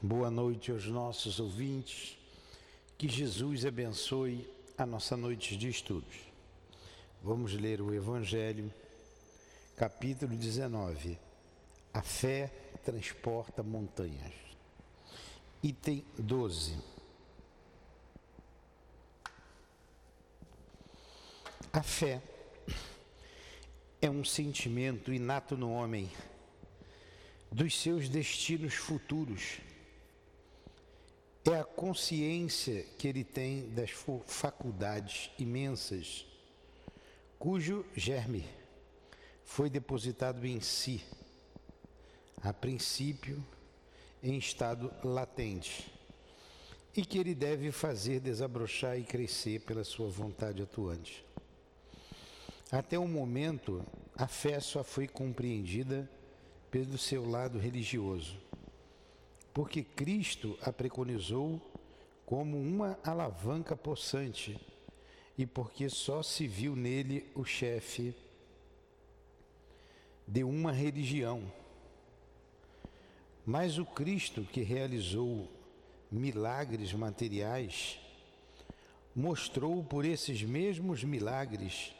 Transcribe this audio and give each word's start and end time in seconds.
Boa 0.00 0.30
noite 0.30 0.70
aos 0.70 0.86
nossos 0.86 1.40
ouvintes. 1.40 2.16
Que 2.96 3.08
Jesus 3.08 3.66
abençoe 3.66 4.48
a 4.76 4.86
nossa 4.86 5.16
noite 5.16 5.56
de 5.56 5.68
estudos. 5.68 6.20
Vamos 7.20 7.52
ler 7.54 7.80
o 7.80 7.92
Evangelho, 7.92 8.72
capítulo 9.76 10.36
19. 10.36 11.18
A 11.92 12.00
fé 12.00 12.46
transporta 12.84 13.60
montanhas. 13.60 14.32
Item 15.64 16.04
12. 16.16 16.76
A 21.72 21.82
fé 21.82 22.22
é 24.00 24.08
um 24.08 24.24
sentimento 24.24 25.12
inato 25.12 25.56
no 25.56 25.72
homem 25.72 26.08
dos 27.50 27.76
seus 27.76 28.08
destinos 28.08 28.74
futuros 28.74 29.58
é 31.52 31.60
a 31.60 31.64
consciência 31.64 32.84
que 32.98 33.06
ele 33.06 33.22
tem 33.22 33.68
das 33.70 33.90
faculdades 34.26 35.30
imensas, 35.38 36.26
cujo 37.38 37.86
germe 37.96 38.44
foi 39.44 39.70
depositado 39.70 40.44
em 40.44 40.60
si, 40.60 41.02
a 42.42 42.52
princípio 42.52 43.44
em 44.22 44.36
estado 44.36 44.92
latente, 45.04 45.92
e 46.96 47.04
que 47.04 47.18
ele 47.18 47.34
deve 47.34 47.70
fazer 47.70 48.20
desabrochar 48.20 48.98
e 48.98 49.04
crescer 49.04 49.60
pela 49.60 49.84
sua 49.84 50.08
vontade 50.08 50.62
atuante. 50.62 51.24
Até 52.70 52.98
o 52.98 53.06
momento, 53.06 53.84
a 54.16 54.26
fé 54.26 54.60
só 54.60 54.82
foi 54.82 55.06
compreendida 55.06 56.10
pelo 56.70 56.98
seu 56.98 57.24
lado 57.28 57.58
religioso 57.58 58.47
porque 59.52 59.82
Cristo 59.82 60.58
a 60.62 60.72
preconizou 60.72 61.60
como 62.24 62.58
uma 62.58 62.98
alavanca 63.02 63.76
possante 63.76 64.60
e 65.36 65.46
porque 65.46 65.88
só 65.88 66.22
se 66.22 66.46
viu 66.46 66.76
nele 66.76 67.30
o 67.34 67.44
chefe 67.44 68.14
de 70.26 70.44
uma 70.44 70.72
religião. 70.72 71.50
Mas 73.46 73.78
o 73.78 73.86
Cristo 73.86 74.42
que 74.42 74.60
realizou 74.60 75.48
milagres 76.10 76.92
materiais 76.92 77.98
mostrou 79.14 79.82
por 79.82 80.04
esses 80.04 80.42
mesmos 80.42 81.02
milagres 81.02 81.94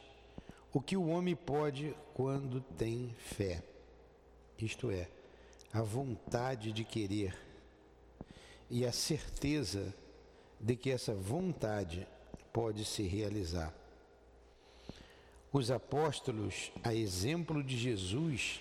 o 0.73 0.81
que 0.81 0.97
o 0.97 1.09
homem 1.09 1.35
pode 1.35 1.95
quando 2.13 2.61
tem 2.61 3.15
fé, 3.19 3.63
isto 4.59 4.91
é, 4.91 5.09
a 5.73 5.83
vontade 5.83 6.73
de 6.73 6.85
querer 6.85 7.37
e 8.71 8.85
a 8.85 8.93
certeza 8.93 9.95
de 10.61 10.77
que 10.77 10.91
essa 10.91 11.15
vontade 11.15 12.07
pode 12.53 12.85
se 12.85 13.03
realizar. 13.03 13.73
Os 15.53 15.71
apóstolos, 15.71 16.71
a 16.83 16.95
exemplo 16.95 17.63
de 17.63 17.77
Jesus, 17.77 18.61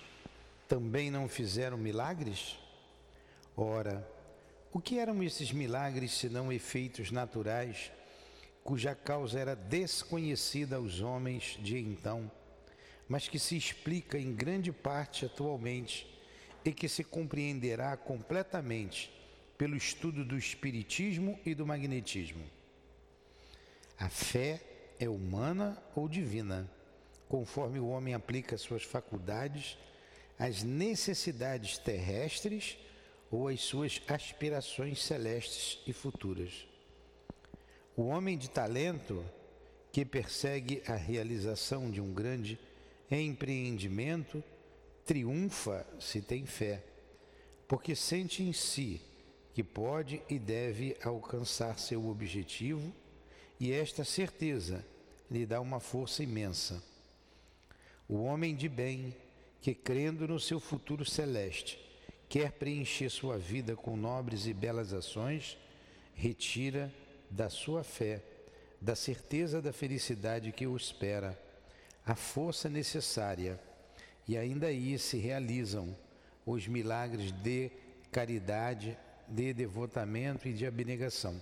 também 0.66 1.10
não 1.10 1.28
fizeram 1.28 1.76
milagres? 1.76 2.58
Ora, 3.56 4.08
o 4.72 4.80
que 4.80 4.98
eram 4.98 5.22
esses 5.22 5.52
milagres 5.52 6.12
senão 6.12 6.52
efeitos 6.52 7.10
naturais, 7.10 7.90
cuja 8.62 8.94
causa 8.94 9.38
era 9.38 9.56
desconhecida 9.56 10.76
aos 10.76 11.00
homens 11.00 11.58
de 11.60 11.78
então, 11.78 12.30
mas 13.08 13.28
que 13.28 13.38
se 13.38 13.56
explica 13.56 14.18
em 14.18 14.34
grande 14.34 14.70
parte 14.70 15.24
atualmente 15.24 16.17
e 16.64 16.72
que 16.72 16.88
se 16.88 17.04
compreenderá 17.04 17.96
completamente 17.96 19.10
pelo 19.56 19.76
estudo 19.76 20.24
do 20.24 20.36
Espiritismo 20.36 21.38
e 21.44 21.54
do 21.54 21.66
Magnetismo. 21.66 22.44
A 23.98 24.08
fé 24.08 24.60
é 25.00 25.08
humana 25.08 25.82
ou 25.94 26.08
divina, 26.08 26.70
conforme 27.28 27.80
o 27.80 27.88
homem 27.88 28.14
aplica 28.14 28.56
suas 28.56 28.84
faculdades 28.84 29.76
às 30.38 30.62
necessidades 30.62 31.78
terrestres 31.78 32.78
ou 33.30 33.48
às 33.48 33.60
suas 33.60 34.00
aspirações 34.06 35.02
celestes 35.02 35.80
e 35.86 35.92
futuras. 35.92 36.66
O 37.96 38.04
homem 38.04 38.38
de 38.38 38.48
talento 38.48 39.24
que 39.90 40.04
persegue 40.04 40.82
a 40.86 40.94
realização 40.94 41.90
de 41.90 42.00
um 42.00 42.12
grande 42.12 42.58
empreendimento 43.10 44.42
triunfa 45.08 45.86
se 45.98 46.20
tem 46.20 46.44
fé, 46.44 46.84
porque 47.66 47.94
sente 47.96 48.42
em 48.42 48.52
si 48.52 49.00
que 49.54 49.64
pode 49.64 50.20
e 50.28 50.38
deve 50.38 50.98
alcançar 51.02 51.78
seu 51.78 52.06
objetivo, 52.10 52.92
e 53.58 53.72
esta 53.72 54.04
certeza 54.04 54.84
lhe 55.30 55.46
dá 55.46 55.62
uma 55.62 55.80
força 55.80 56.22
imensa. 56.22 56.82
O 58.06 58.22
homem 58.22 58.54
de 58.54 58.68
bem, 58.68 59.16
que 59.62 59.74
crendo 59.74 60.28
no 60.28 60.38
seu 60.38 60.60
futuro 60.60 61.06
celeste, 61.06 61.80
quer 62.28 62.52
preencher 62.52 63.08
sua 63.08 63.38
vida 63.38 63.74
com 63.74 63.96
nobres 63.96 64.44
e 64.44 64.52
belas 64.52 64.92
ações, 64.92 65.56
retira 66.14 66.92
da 67.30 67.48
sua 67.48 67.82
fé, 67.82 68.22
da 68.78 68.94
certeza 68.94 69.62
da 69.62 69.72
felicidade 69.72 70.52
que 70.52 70.66
o 70.66 70.76
espera, 70.76 71.42
a 72.04 72.14
força 72.14 72.68
necessária, 72.68 73.58
e 74.28 74.36
ainda 74.36 74.66
aí 74.66 74.98
se 74.98 75.16
realizam 75.16 75.96
os 76.44 76.68
milagres 76.68 77.32
de 77.32 77.70
caridade 78.12 78.96
de 79.26 79.52
devotamento 79.52 80.46
e 80.46 80.52
de 80.52 80.66
abnegação. 80.66 81.40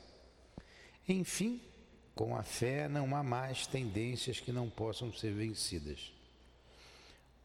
Enfim, 1.09 1.61
com 2.15 2.37
a 2.37 2.43
fé 2.43 2.89
não 2.89 3.15
há 3.15 3.23
mais 3.23 3.67
tendências 3.67 4.41
que 4.41 4.53
não 4.53 4.71
possam 4.71 5.13
ser 5.13 5.33
vencidas. 5.33 6.13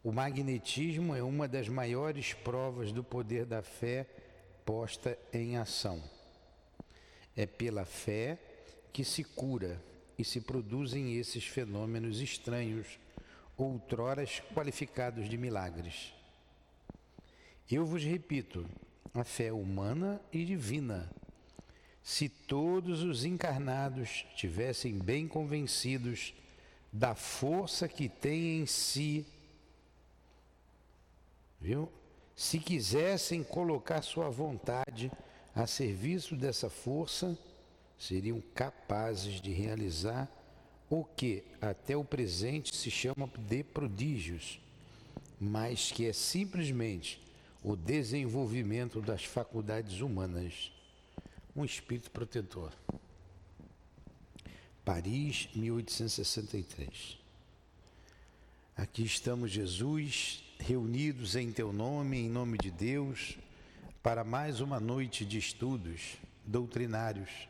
O 0.02 0.10
magnetismo 0.10 1.14
é 1.14 1.22
uma 1.22 1.46
das 1.46 1.68
maiores 1.68 2.32
provas 2.32 2.90
do 2.90 3.04
poder 3.04 3.44
da 3.44 3.62
fé 3.62 4.06
posta 4.64 5.18
em 5.32 5.56
ação. 5.56 6.02
É 7.36 7.46
pela 7.46 7.84
fé 7.84 8.38
que 8.92 9.04
se 9.04 9.22
cura 9.22 9.80
e 10.18 10.24
se 10.24 10.40
produzem 10.40 11.16
esses 11.16 11.46
fenômenos 11.46 12.20
estranhos, 12.20 12.98
outroras 13.56 14.40
qualificados 14.54 15.28
de 15.28 15.36
milagres. 15.36 16.12
Eu 17.70 17.86
vos 17.86 18.02
repito, 18.04 18.66
a 19.14 19.24
fé 19.24 19.52
humana 19.52 20.20
e 20.32 20.44
divina. 20.44 21.10
Se 22.02 22.28
todos 22.28 23.02
os 23.02 23.24
encarnados 23.24 24.26
tivessem 24.34 24.98
bem 24.98 25.28
convencidos 25.28 26.34
da 26.92 27.14
força 27.14 27.88
que 27.88 28.08
tem 28.08 28.60
em 28.60 28.66
si, 28.66 29.24
viu? 31.60 31.88
Se 32.34 32.58
quisessem 32.58 33.44
colocar 33.44 34.02
sua 34.02 34.28
vontade 34.28 35.12
a 35.54 35.66
serviço 35.66 36.34
dessa 36.34 36.68
força, 36.68 37.38
seriam 37.98 38.42
capazes 38.54 39.40
de 39.40 39.52
realizar 39.52 40.28
o 40.92 41.04
que 41.04 41.42
até 41.58 41.96
o 41.96 42.04
presente 42.04 42.76
se 42.76 42.90
chama 42.90 43.26
de 43.48 43.64
prodígios, 43.64 44.60
mas 45.40 45.90
que 45.90 46.04
é 46.04 46.12
simplesmente 46.12 47.18
o 47.64 47.74
desenvolvimento 47.74 49.00
das 49.00 49.24
faculdades 49.24 50.02
humanas. 50.02 50.70
Um 51.56 51.64
espírito 51.64 52.10
protetor. 52.10 52.74
Paris, 54.84 55.48
1863. 55.54 57.18
Aqui 58.76 59.02
estamos, 59.02 59.50
Jesus, 59.50 60.44
reunidos 60.58 61.36
em 61.36 61.50
Teu 61.50 61.72
nome, 61.72 62.18
em 62.18 62.28
nome 62.28 62.58
de 62.58 62.70
Deus, 62.70 63.38
para 64.02 64.24
mais 64.24 64.60
uma 64.60 64.78
noite 64.78 65.24
de 65.24 65.38
estudos 65.38 66.18
doutrinários. 66.44 67.48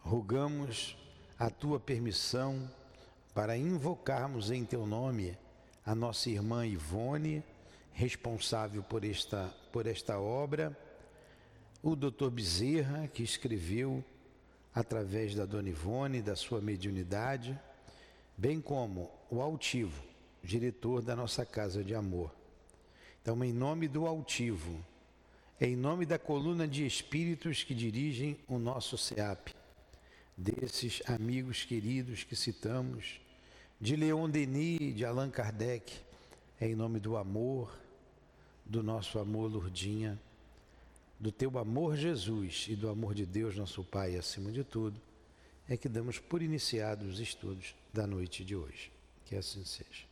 Rogamos 0.00 0.96
a 1.40 1.48
Tua 1.48 1.80
permissão 1.80 2.70
para 3.32 3.56
invocarmos 3.56 4.50
em 4.50 4.62
Teu 4.62 4.86
nome 4.86 5.38
a 5.86 5.94
nossa 5.94 6.28
irmã 6.28 6.66
Ivone 6.66 7.42
responsável 7.94 8.82
por 8.82 9.06
esta, 9.06 9.46
por 9.72 9.86
esta 9.86 10.20
obra, 10.20 10.78
o 11.82 11.96
doutor 11.96 12.30
Bezerra, 12.30 13.08
que 13.08 13.22
escreveu 13.22 14.04
através 14.74 15.34
da 15.34 15.46
Dona 15.46 15.70
Ivone, 15.70 16.20
da 16.20 16.36
sua 16.36 16.60
mediunidade, 16.60 17.58
bem 18.36 18.60
como 18.60 19.10
o 19.30 19.40
Altivo, 19.40 20.04
diretor 20.44 21.00
da 21.00 21.16
nossa 21.16 21.46
Casa 21.46 21.82
de 21.82 21.94
Amor. 21.94 22.30
Então, 23.22 23.42
em 23.42 23.52
nome 23.52 23.88
do 23.88 24.06
Altivo, 24.06 24.84
em 25.58 25.74
nome 25.74 26.04
da 26.04 26.18
coluna 26.18 26.68
de 26.68 26.84
espíritos 26.84 27.64
que 27.64 27.74
dirigem 27.74 28.38
o 28.46 28.58
nosso 28.58 28.98
SEAP, 28.98 29.54
desses 30.40 31.02
amigos 31.06 31.64
queridos 31.64 32.24
que 32.24 32.34
citamos, 32.34 33.20
de 33.78 33.94
Leon 33.94 34.28
Denis, 34.28 34.96
de 34.96 35.04
Allan 35.04 35.30
Kardec, 35.30 35.92
em 36.58 36.74
nome 36.74 36.98
do 36.98 37.16
amor, 37.18 37.78
do 38.64 38.82
nosso 38.82 39.18
amor, 39.18 39.50
Lourdinha, 39.50 40.18
do 41.18 41.30
teu 41.30 41.58
amor, 41.58 41.94
Jesus, 41.94 42.66
e 42.70 42.74
do 42.74 42.88
amor 42.88 43.14
de 43.14 43.26
Deus, 43.26 43.54
nosso 43.54 43.84
Pai, 43.84 44.16
acima 44.16 44.50
de 44.50 44.64
tudo, 44.64 44.98
é 45.68 45.76
que 45.76 45.88
damos 45.88 46.18
por 46.18 46.40
iniciados 46.40 47.14
os 47.14 47.20
estudos 47.20 47.74
da 47.92 48.06
noite 48.06 48.42
de 48.42 48.56
hoje. 48.56 48.90
Que 49.26 49.36
assim 49.36 49.64
seja. 49.64 50.09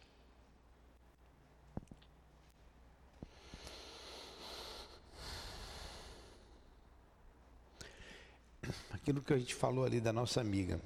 Aquilo 9.08 9.22
que 9.22 9.32
a 9.32 9.38
gente 9.38 9.54
falou 9.54 9.86
ali 9.86 10.02
da 10.02 10.12
nossa 10.12 10.38
amiga, 10.38 10.78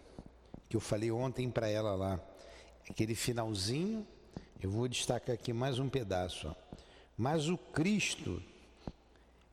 que 0.69 0.77
eu 0.77 0.81
falei 0.81 1.11
ontem 1.11 1.51
para 1.51 1.69
ela 1.69 1.97
lá, 1.97 2.21
aquele 2.89 3.17
finalzinho, 3.17 4.07
eu 4.63 4.71
vou 4.71 4.87
destacar 4.87 5.35
aqui 5.35 5.53
mais 5.53 5.81
um 5.81 5.89
pedaço. 5.89 6.47
Ó. 6.47 6.55
Mas 7.19 7.49
o 7.49 7.59
Cristo 7.59 8.41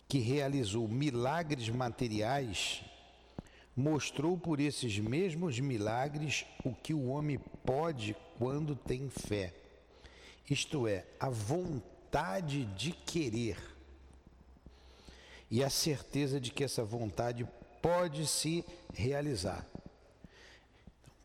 que 0.08 0.20
realizou 0.20 0.88
milagres 0.88 1.68
materiais 1.68 2.84
mostrou 3.76 4.38
por 4.38 4.60
esses 4.60 5.00
mesmos 5.00 5.60
milagres 5.60 6.46
o 6.64 6.72
que 6.72 6.94
o 6.94 7.08
homem 7.08 7.40
pode 7.66 8.16
quando 8.38 8.76
tem 8.76 9.10
fé. 9.10 9.52
Isto 10.48 10.88
é, 10.88 11.08
a 11.20 11.28
vontade 11.28 12.66
de 12.66 12.92
querer 12.92 13.58
e 15.50 15.64
a 15.64 15.72
certeza 15.72 16.40
de 16.40 16.52
que 16.52 16.64
essa 16.64 16.84
vontade 16.84 17.48
pode 17.82 18.28
se 18.28 18.66
realizar. 18.94 19.66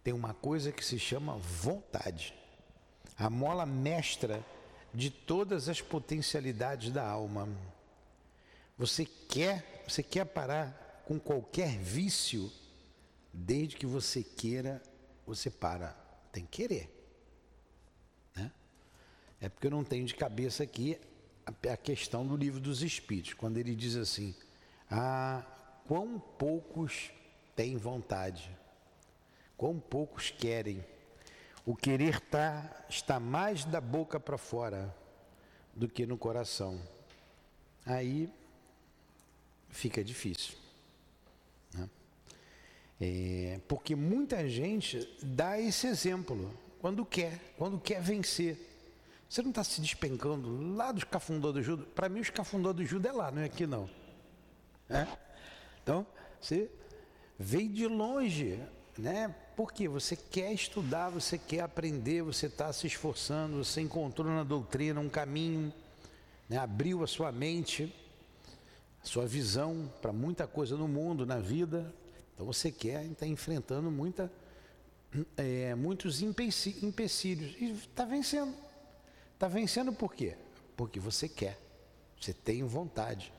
Tem 0.02 0.12
uma 0.12 0.34
coisa 0.34 0.70
que 0.70 0.84
se 0.84 0.98
chama 0.98 1.36
vontade, 1.36 2.34
a 3.16 3.30
mola 3.30 3.64
mestra 3.64 4.44
de 4.92 5.10
todas 5.10 5.68
as 5.68 5.80
potencialidades 5.80 6.92
da 6.92 7.06
alma. 7.06 7.48
Você 8.76 9.04
quer, 9.04 9.84
você 9.88 10.02
quer 10.02 10.24
parar 10.26 11.02
com 11.06 11.18
qualquer 11.18 11.78
vício, 11.78 12.50
desde 13.32 13.76
que 13.76 13.86
você 13.86 14.22
queira, 14.22 14.82
você 15.26 15.50
para. 15.50 15.96
Tem 16.32 16.44
que 16.44 16.62
querer. 16.62 16.90
Né? 18.34 18.50
É 19.40 19.48
porque 19.48 19.66
eu 19.66 19.70
não 19.70 19.84
tenho 19.84 20.04
de 20.04 20.14
cabeça 20.14 20.62
aqui 20.62 20.98
a, 21.46 21.76
questão 21.76 22.26
do 22.26 22.36
livro 22.36 22.60
dos 22.60 22.82
Espíritos, 22.82 23.34
quando 23.34 23.58
ele 23.58 23.74
diz 23.74 23.96
assim: 23.96 24.34
ah, 24.90 25.44
quão 25.86 26.18
poucos 26.38 27.10
têm 27.54 27.76
vontade, 27.76 28.50
quão 29.56 29.78
poucos 29.78 30.30
querem. 30.30 30.84
O 31.66 31.74
querer 31.74 32.20
tá, 32.20 32.84
está 32.88 33.18
mais 33.18 33.64
da 33.64 33.80
boca 33.80 34.20
para 34.20 34.36
fora 34.36 34.94
do 35.74 35.88
que 35.88 36.06
no 36.06 36.18
coração. 36.18 36.78
Aí 37.86 38.30
fica 39.70 40.04
difícil. 40.04 40.56
Né? 41.72 41.88
É, 43.00 43.60
porque 43.66 43.94
muita 43.94 44.48
gente 44.48 45.08
dá 45.22 45.58
esse 45.58 45.86
exemplo 45.86 46.52
quando 46.80 47.04
quer, 47.04 47.38
quando 47.56 47.78
quer 47.80 48.00
vencer. 48.02 48.72
Você 49.28 49.42
não 49.42 49.50
está 49.50 49.64
se 49.64 49.80
despencando 49.80 50.74
lá 50.76 50.92
dos 50.92 51.04
cafundó 51.04 51.50
do 51.50 51.62
Judo? 51.62 51.86
Para 51.86 52.08
mim, 52.08 52.20
os 52.20 52.30
cafundó 52.30 52.72
do 52.72 52.84
Judo 52.84 53.08
é 53.08 53.12
lá, 53.12 53.30
não 53.30 53.42
é 53.42 53.46
aqui 53.46 53.66
não. 53.66 53.88
É? 54.88 55.06
Então, 55.84 56.04
você 56.40 56.68
veio 57.38 57.68
de 57.68 57.86
longe, 57.86 58.58
né? 58.98 59.32
Porque 59.54 59.86
você 59.86 60.16
quer 60.16 60.52
estudar, 60.52 61.10
você 61.10 61.38
quer 61.38 61.60
aprender, 61.60 62.22
você 62.22 62.46
está 62.46 62.72
se 62.72 62.88
esforçando, 62.88 63.62
você 63.62 63.80
encontrou 63.80 64.26
na 64.26 64.42
doutrina 64.42 64.98
um 64.98 65.08
caminho, 65.08 65.72
né? 66.48 66.56
abriu 66.56 67.04
a 67.04 67.06
sua 67.06 67.30
mente 67.30 67.94
sua 69.04 69.26
visão 69.26 69.92
para 70.00 70.12
muita 70.12 70.46
coisa 70.46 70.76
no 70.76 70.88
mundo, 70.88 71.26
na 71.26 71.38
vida. 71.38 71.94
Então 72.34 72.46
você 72.46 72.72
quer 72.72 73.04
está 73.04 73.26
enfrentando 73.26 73.90
muita, 73.90 74.32
é, 75.36 75.74
muitos 75.74 76.22
empecilhos 76.22 77.54
e 77.60 77.70
está 77.72 78.04
vencendo. 78.04 78.54
Está 79.34 79.46
vencendo 79.46 79.92
por 79.92 80.14
quê? 80.14 80.36
Porque 80.76 80.98
você 80.98 81.28
quer, 81.28 81.58
você 82.18 82.32
tem 82.32 82.64
vontade. 82.64 83.32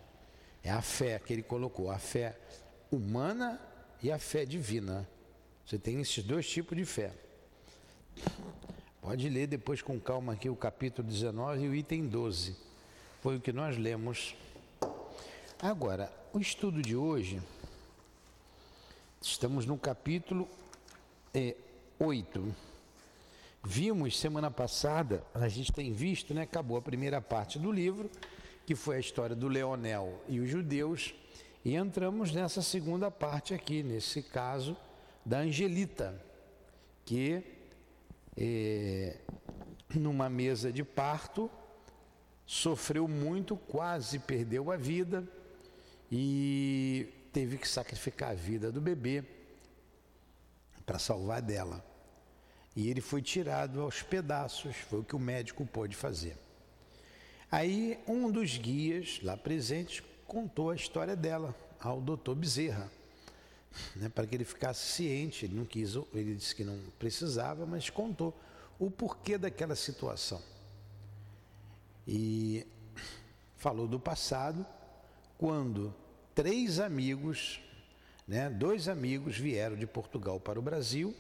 É 0.66 0.72
a 0.72 0.82
fé 0.82 1.18
que 1.20 1.32
ele 1.32 1.44
colocou, 1.44 1.90
a 1.90 1.98
fé 1.98 2.38
humana 2.92 3.58
e 4.04 4.12
a 4.12 4.20
fé 4.20 4.46
divina. 4.46 5.08
Você 5.66 5.80
tem 5.80 6.02
esses 6.02 6.22
dois 6.22 6.50
tipos 6.50 6.76
de 6.76 6.84
fé. 6.84 7.14
Pode 9.02 9.30
ler 9.30 9.48
depois 9.48 9.82
com 9.82 9.98
calma 9.98 10.34
aqui 10.34 10.50
o 10.50 10.56
capítulo 10.58 11.08
19 11.08 11.64
e 11.64 11.70
o 11.70 11.76
item 11.76 12.08
12. 12.08 12.58
Foi 13.22 13.38
o 13.38 13.40
que 13.40 13.54
nós 13.54 13.78
lemos 13.78 14.36
Agora, 15.62 16.12
o 16.34 16.40
estudo 16.40 16.82
de 16.82 16.98
hoje, 16.98 17.42
estamos 19.22 19.66
no 19.66 19.78
capítulo 19.78 20.50
é, 21.34 21.56
8. 21.98 22.54
Vimos 23.64 24.20
semana 24.20 24.52
passada, 24.52 25.24
a 25.34 25.48
gente 25.48 25.72
tem 25.72 25.94
visto, 25.94 26.34
né? 26.34 26.42
Acabou 26.42 26.76
a 26.78 26.82
primeira 26.82 27.22
parte 27.22 27.58
do 27.58 27.72
livro, 27.72 28.12
que 28.66 28.76
foi 28.76 28.98
a 28.98 29.00
história 29.00 29.36
do 29.36 29.48
Leonel 29.48 30.22
e 30.28 30.40
os 30.40 30.50
judeus, 30.50 31.14
e 31.64 31.76
entramos 31.76 32.32
nessa 32.32 32.62
segunda 32.62 33.10
parte 33.12 33.54
aqui, 33.54 33.84
nesse 33.84 34.22
caso 34.22 34.76
da 35.26 35.40
Angelita, 35.40 36.20
que 37.04 37.44
é, 38.38 39.18
numa 39.94 40.30
mesa 40.30 40.72
de 40.72 40.84
parto 40.84 41.50
sofreu 42.46 43.08
muito, 43.08 43.56
quase 43.56 44.20
perdeu 44.20 44.72
a 44.72 44.78
vida 44.78 45.28
e 46.12 47.08
teve 47.32 47.58
que 47.58 47.68
sacrificar 47.68 48.32
a 48.32 48.36
vida 48.36 48.72
do 48.72 48.80
bebê 48.80 49.24
para 50.86 51.00
salvar 51.00 51.42
dela. 51.42 51.84
E 52.76 52.90
ele 52.90 53.02
foi 53.02 53.22
tirado 53.22 53.82
aos 53.82 54.02
pedaços, 54.02 54.76
foi 54.76 55.00
o 55.00 55.04
que 55.04 55.16
o 55.16 55.20
médico 55.20 55.66
pôde 55.66 55.96
fazer. 55.96 56.38
Aí 57.56 57.98
um 58.06 58.30
dos 58.30 58.58
guias 58.58 59.22
lá 59.24 59.38
presentes 59.38 60.04
contou 60.28 60.72
a 60.72 60.76
história 60.76 61.16
dela 61.16 61.56
ao 61.80 62.02
doutor 62.02 62.36
Bezerra, 62.36 62.92
né, 63.96 64.10
para 64.10 64.28
que 64.28 64.36
ele 64.36 64.44
ficasse 64.44 64.86
ciente. 64.92 65.46
Ele 65.46 65.56
não 65.56 65.64
quis, 65.64 65.96
ele 66.14 66.36
disse 66.36 66.54
que 66.54 66.66
não 66.66 66.78
precisava, 67.00 67.66
mas 67.66 67.90
contou 67.90 68.38
o 68.78 68.92
porquê 68.92 69.38
daquela 69.38 69.74
situação. 69.74 70.42
E 72.06 72.68
falou 73.56 73.88
do 73.88 74.02
passado 74.02 74.66
quando 75.38 75.96
três 76.36 76.78
amigos, 76.78 77.62
né, 78.28 78.50
dois 78.50 78.90
amigos 78.90 79.38
vieram 79.38 79.78
de 79.78 79.88
Portugal 79.88 80.42
para 80.42 80.60
o 80.60 80.62
Brasil, 80.62 81.16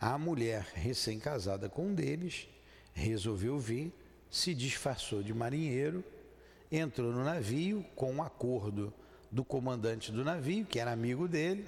a 0.00 0.18
mulher 0.18 0.66
recém-casada 0.74 1.68
com 1.68 1.86
um 1.86 1.94
deles 1.94 2.48
resolveu 2.92 3.60
vir, 3.60 3.92
se 4.32 4.54
disfarçou 4.54 5.22
de 5.22 5.34
marinheiro, 5.34 6.02
entrou 6.70 7.12
no 7.12 7.22
navio 7.22 7.84
com 7.94 8.10
um 8.10 8.22
acordo 8.22 8.90
do 9.30 9.44
comandante 9.44 10.10
do 10.10 10.24
navio, 10.24 10.64
que 10.64 10.78
era 10.78 10.90
amigo 10.90 11.28
dele, 11.28 11.66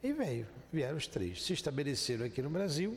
e 0.00 0.12
veio. 0.12 0.46
Vieram 0.72 0.96
os 0.96 1.08
três. 1.08 1.42
Se 1.42 1.52
estabeleceram 1.52 2.24
aqui 2.24 2.40
no 2.40 2.48
Brasil, 2.48 2.96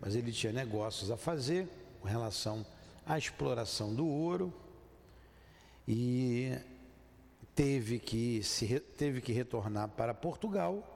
mas 0.00 0.16
ele 0.16 0.32
tinha 0.32 0.52
negócios 0.52 1.12
a 1.12 1.16
fazer 1.16 1.68
com 2.00 2.08
relação 2.08 2.66
à 3.06 3.16
exploração 3.16 3.94
do 3.94 4.04
ouro. 4.04 4.52
E 5.86 6.58
teve 7.54 8.00
que, 8.00 8.42
se, 8.42 8.80
teve 8.80 9.20
que 9.20 9.32
retornar 9.32 9.90
para 9.90 10.12
Portugal. 10.12 10.90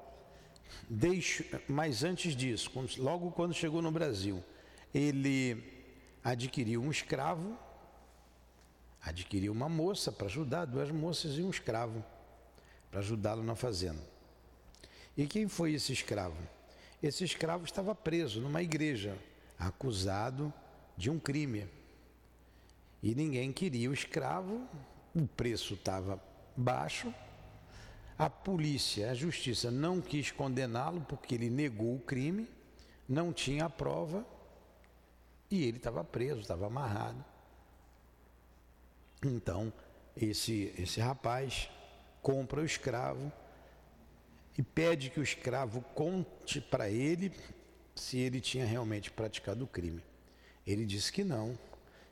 Deixo, 0.90 1.44
mas 1.68 2.02
antes 2.02 2.34
disso, 2.34 2.68
logo 2.98 3.30
quando 3.30 3.54
chegou 3.54 3.80
no 3.80 3.92
Brasil, 3.92 4.42
ele 4.92 5.77
adquiriu 6.30 6.82
um 6.82 6.90
escravo, 6.90 7.58
adquiriu 9.00 9.52
uma 9.52 9.68
moça 9.68 10.12
para 10.12 10.26
ajudar, 10.26 10.66
duas 10.66 10.90
moças 10.90 11.38
e 11.38 11.42
um 11.42 11.50
escravo 11.50 12.04
para 12.90 13.00
ajudá-lo 13.00 13.42
na 13.42 13.54
fazenda. 13.54 14.02
E 15.16 15.26
quem 15.26 15.48
foi 15.48 15.72
esse 15.72 15.92
escravo? 15.92 16.36
Esse 17.02 17.24
escravo 17.24 17.64
estava 17.64 17.94
preso 17.94 18.40
numa 18.40 18.62
igreja, 18.62 19.16
acusado 19.58 20.52
de 20.96 21.10
um 21.10 21.18
crime. 21.18 21.66
E 23.02 23.14
ninguém 23.14 23.52
queria 23.52 23.88
o 23.88 23.94
escravo, 23.94 24.68
o 25.14 25.26
preço 25.26 25.74
estava 25.74 26.22
baixo. 26.56 27.12
A 28.18 28.28
polícia, 28.28 29.10
a 29.10 29.14
justiça 29.14 29.70
não 29.70 30.00
quis 30.00 30.30
condená-lo 30.30 31.00
porque 31.08 31.36
ele 31.36 31.48
negou 31.48 31.94
o 31.94 32.00
crime, 32.00 32.48
não 33.08 33.32
tinha 33.32 33.64
a 33.64 33.70
prova 33.70 34.26
e 35.50 35.64
ele 35.64 35.78
estava 35.78 36.04
preso, 36.04 36.40
estava 36.40 36.66
amarrado. 36.66 37.24
Então, 39.24 39.72
esse, 40.16 40.72
esse 40.78 41.00
rapaz 41.00 41.70
compra 42.22 42.60
o 42.60 42.64
escravo 42.64 43.32
e 44.56 44.62
pede 44.62 45.10
que 45.10 45.20
o 45.20 45.22
escravo 45.22 45.80
conte 45.94 46.60
para 46.60 46.90
ele 46.90 47.32
se 47.94 48.18
ele 48.18 48.40
tinha 48.40 48.64
realmente 48.64 49.10
praticado 49.10 49.64
o 49.64 49.68
crime. 49.68 50.02
Ele 50.66 50.84
disse 50.84 51.12
que 51.12 51.24
não, 51.24 51.58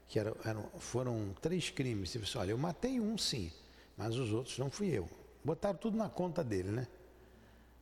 que 0.09 0.19
era, 0.19 0.35
eram, 0.45 0.69
foram 0.79 1.35
três 1.41 1.71
crimes. 1.71 2.15
Ele 2.15 2.25
disse, 2.25 2.39
olha, 2.39 2.53
eu 2.53 2.59
matei 2.59 3.01
um 3.01 3.19
sim, 3.19 3.53
mas 3.97 4.17
os 4.17 4.33
outros 4.33 4.59
não 4.59 4.71
fui 4.71 4.89
eu. 4.89 5.09
Botaram 5.45 5.79
tudo 5.79 5.97
na 5.97 6.09
conta 6.09 6.43
dele, 6.43 6.71
né? 6.71 6.89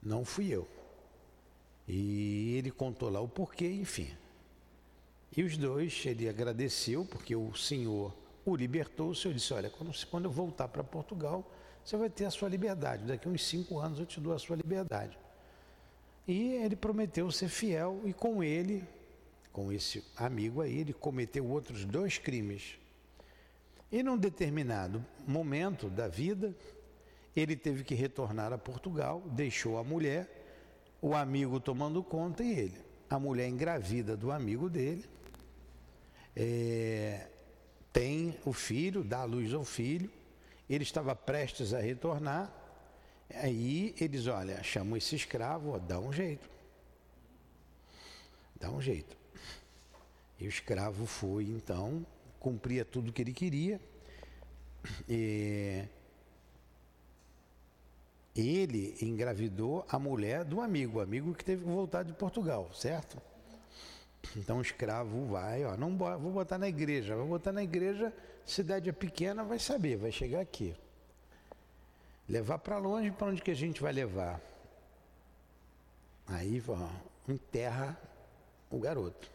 Não 0.02 0.24
fui 0.24 0.48
eu. 0.48 0.68
E 1.86 2.56
ele 2.56 2.70
contou 2.70 3.08
lá 3.08 3.20
o 3.20 3.28
porquê, 3.28 3.70
enfim. 3.70 4.10
E 5.36 5.42
os 5.42 5.56
dois, 5.56 6.02
ele 6.06 6.28
agradeceu, 6.28 7.04
porque 7.04 7.34
o 7.34 7.54
Senhor 7.54 8.14
o 8.44 8.54
libertou. 8.54 9.10
O 9.10 9.14
Senhor 9.14 9.34
disse: 9.34 9.52
Olha, 9.52 9.70
quando, 9.70 9.92
quando 10.06 10.24
eu 10.26 10.30
voltar 10.30 10.68
para 10.68 10.84
Portugal, 10.84 11.50
você 11.84 11.96
vai 11.96 12.08
ter 12.08 12.24
a 12.24 12.30
sua 12.30 12.48
liberdade. 12.48 13.04
Daqui 13.04 13.28
a 13.28 13.30
uns 13.30 13.44
cinco 13.44 13.78
anos 13.78 13.98
eu 13.98 14.06
te 14.06 14.20
dou 14.20 14.32
a 14.32 14.38
sua 14.38 14.56
liberdade. 14.56 15.18
E 16.26 16.52
ele 16.54 16.76
prometeu 16.76 17.30
ser 17.30 17.48
fiel, 17.48 18.00
e 18.04 18.12
com 18.12 18.42
ele, 18.42 18.86
com 19.52 19.70
esse 19.70 20.02
amigo 20.16 20.62
aí, 20.62 20.78
ele 20.78 20.92
cometeu 20.92 21.46
outros 21.46 21.84
dois 21.84 22.16
crimes. 22.16 22.78
E 23.92 24.02
num 24.02 24.16
determinado 24.16 25.04
momento 25.26 25.90
da 25.90 26.08
vida, 26.08 26.54
ele 27.36 27.54
teve 27.54 27.84
que 27.84 27.94
retornar 27.94 28.52
a 28.52 28.58
Portugal, 28.58 29.22
deixou 29.26 29.78
a 29.78 29.84
mulher, 29.84 30.28
o 31.02 31.14
amigo 31.14 31.60
tomando 31.60 32.02
conta 32.02 32.42
e 32.42 32.58
ele. 32.58 32.78
A 33.10 33.18
mulher 33.18 33.48
engravida 33.48 34.16
do 34.16 34.32
amigo 34.32 34.70
dele, 34.70 35.04
é, 36.36 37.28
tem 37.92 38.36
o 38.44 38.52
filho, 38.52 39.04
dá 39.04 39.20
a 39.20 39.24
luz 39.24 39.52
ao 39.54 39.64
filho, 39.64 40.10
ele 40.68 40.82
estava 40.82 41.14
prestes 41.14 41.72
a 41.72 41.80
retornar, 41.80 42.52
aí 43.34 43.94
eles, 44.00 44.26
olha, 44.26 44.62
chamam 44.62 44.96
esse 44.96 45.14
escravo, 45.14 45.70
ó, 45.70 45.78
dá 45.78 45.98
um 46.00 46.12
jeito. 46.12 46.48
Dá 48.58 48.70
um 48.70 48.80
jeito. 48.80 49.16
E 50.38 50.46
o 50.46 50.48
escravo 50.48 51.06
foi, 51.06 51.44
então, 51.44 52.04
cumpria 52.40 52.84
tudo 52.84 53.12
que 53.12 53.22
ele 53.22 53.32
queria. 53.32 53.80
E 55.08 55.86
ele 58.34 58.96
engravidou 59.00 59.86
a 59.88 59.98
mulher 59.98 60.44
do 60.44 60.60
amigo, 60.60 61.00
amigo 61.00 61.34
que 61.34 61.44
teve 61.44 61.62
que 61.62 61.70
voltar 61.70 62.02
de 62.02 62.12
Portugal, 62.12 62.70
certo? 62.74 63.16
Então 64.36 64.58
o 64.58 64.62
escravo 64.62 65.26
vai, 65.26 65.64
ó, 65.64 65.76
não 65.76 65.96
vou 65.96 66.32
botar 66.32 66.58
na 66.58 66.68
igreja, 66.68 67.16
vou 67.16 67.26
botar 67.26 67.52
na 67.52 67.62
igreja, 67.62 68.12
cidade 68.44 68.88
é 68.88 68.92
pequena, 68.92 69.44
vai 69.44 69.58
saber, 69.58 69.96
vai 69.96 70.10
chegar 70.10 70.40
aqui. 70.40 70.74
Levar 72.28 72.58
para 72.58 72.78
longe, 72.78 73.10
para 73.10 73.28
onde 73.28 73.42
que 73.42 73.50
a 73.50 73.56
gente 73.56 73.82
vai 73.82 73.92
levar? 73.92 74.40
Aí, 76.26 76.62
ó, 76.68 76.88
enterra 77.30 77.98
o 78.70 78.78
garoto. 78.78 79.30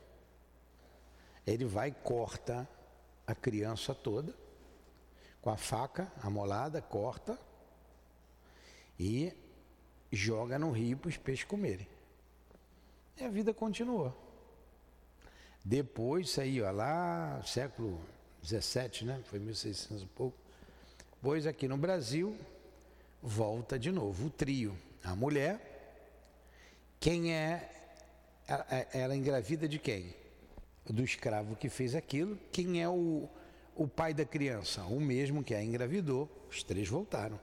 Ele 1.46 1.65
vai 1.65 1.91
corta 1.91 2.67
a 3.25 3.36
criança 3.36 3.93
toda, 3.93 4.34
com 5.41 5.50
a 5.50 5.58
faca 5.58 6.12
amolada, 6.22 6.81
corta 6.81 7.38
e 9.00 9.31
joga 10.12 10.58
no 10.60 10.72
rio 10.72 10.98
para 10.98 11.10
os 11.10 11.17
peixes 11.17 11.46
comerem. 11.46 11.88
E 13.17 13.24
a 13.24 13.29
vida 13.29 13.53
continuou. 13.53 14.29
Depois, 15.63 16.38
ó, 16.38 16.72
lá, 16.72 17.42
século 17.46 18.00
17, 18.42 19.06
né? 19.06 19.22
Foi 19.25 19.39
1600 19.39 20.04
e 20.04 20.06
pouco. 20.08 20.38
Pois 21.22 21.46
aqui 21.46 21.68
no 21.68 21.78
Brasil, 21.78 22.36
volta 23.22 23.78
de 23.78 23.92
novo 23.92 24.28
o 24.28 24.30
trio. 24.30 24.75
A 25.04 25.16
mulher, 25.16 25.60
quem 27.00 27.34
é, 27.34 27.70
ela 28.94 29.16
engravida 29.16 29.68
de 29.68 29.80
quem? 29.80 30.16
Do 30.89 31.04
escravo 31.04 31.56
que 31.56 31.70
fez 31.70 31.94
aquilo. 31.94 32.38
Quem 32.51 32.82
é 32.82 32.88
o, 32.88 33.30
o 33.75 33.88
pai 33.88 34.13
da 34.13 34.25
criança? 34.25 34.84
O 34.86 35.00
mesmo 35.00 35.44
que 35.44 35.54
a 35.54 35.63
engravidou. 35.63 36.30
Os 36.50 36.63
três 36.63 36.88
voltaram. 36.88 37.39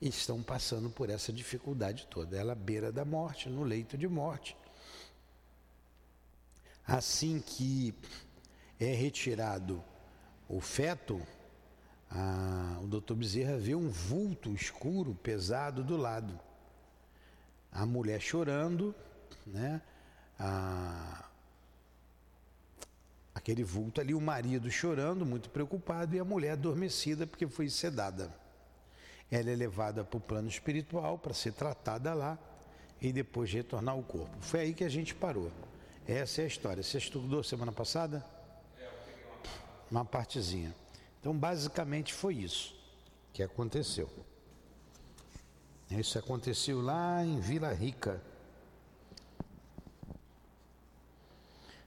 E 0.00 0.08
estão 0.08 0.42
passando 0.42 0.90
por 0.90 1.08
essa 1.08 1.32
dificuldade 1.32 2.06
toda. 2.10 2.36
Ela 2.36 2.54
beira 2.54 2.90
da 2.90 3.04
morte, 3.04 3.48
no 3.48 3.62
leito 3.62 3.96
de 3.96 4.08
morte. 4.08 4.56
Assim 6.86 7.40
que 7.40 7.94
é 8.78 8.92
retirado 8.94 9.82
o 10.48 10.60
feto, 10.60 11.20
a, 12.10 12.78
o 12.82 12.86
doutor 12.86 13.16
Bezerra 13.16 13.56
vê 13.56 13.74
um 13.74 13.88
vulto 13.88 14.52
escuro, 14.52 15.14
pesado 15.14 15.82
do 15.82 15.96
lado. 15.96 16.38
A 17.70 17.86
mulher 17.86 18.20
chorando, 18.20 18.94
né? 19.46 19.80
A, 20.38 21.24
aquele 23.34 23.64
vulto 23.64 24.00
ali, 24.00 24.12
o 24.12 24.20
marido 24.20 24.70
chorando, 24.70 25.24
muito 25.24 25.48
preocupado, 25.48 26.14
e 26.14 26.18
a 26.18 26.24
mulher 26.24 26.52
adormecida 26.52 27.26
porque 27.26 27.46
foi 27.46 27.70
sedada. 27.70 28.32
Ela 29.30 29.50
é 29.50 29.56
levada 29.56 30.04
para 30.04 30.18
o 30.18 30.20
plano 30.20 30.48
espiritual 30.48 31.18
para 31.18 31.32
ser 31.32 31.52
tratada 31.52 32.12
lá 32.12 32.38
e 33.00 33.12
depois 33.12 33.50
retornar 33.50 33.94
ao 33.94 34.02
corpo. 34.02 34.36
Foi 34.40 34.60
aí 34.60 34.74
que 34.74 34.84
a 34.84 34.88
gente 34.88 35.14
parou. 35.14 35.50
Essa 36.06 36.42
é 36.42 36.44
a 36.44 36.48
história. 36.48 36.82
Você 36.82 36.98
estudou 36.98 37.42
semana 37.42 37.72
passada? 37.72 38.24
Uma 39.90 40.04
partezinha. 40.04 40.74
Então, 41.20 41.36
basicamente 41.36 42.12
foi 42.12 42.36
isso 42.36 42.74
que 43.32 43.42
aconteceu. 43.42 44.10
Isso 45.90 46.18
aconteceu 46.18 46.80
lá 46.80 47.24
em 47.24 47.38
Vila 47.38 47.72
Rica. 47.72 48.20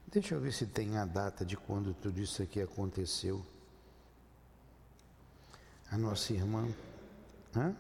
Deixa 0.08 0.36
eu 0.36 0.40
ver 0.40 0.54
se 0.54 0.66
tem 0.66 0.98
a 0.98 1.06
data 1.06 1.44
de 1.44 1.58
quando 1.58 1.94
tudo 1.94 2.22
isso 2.22 2.42
aqui 2.42 2.62
aconteceu. 2.62 3.46
A 5.92 5.98
nossa 5.98 6.32
irmã. 6.32 6.74
Hã? 7.56 7.76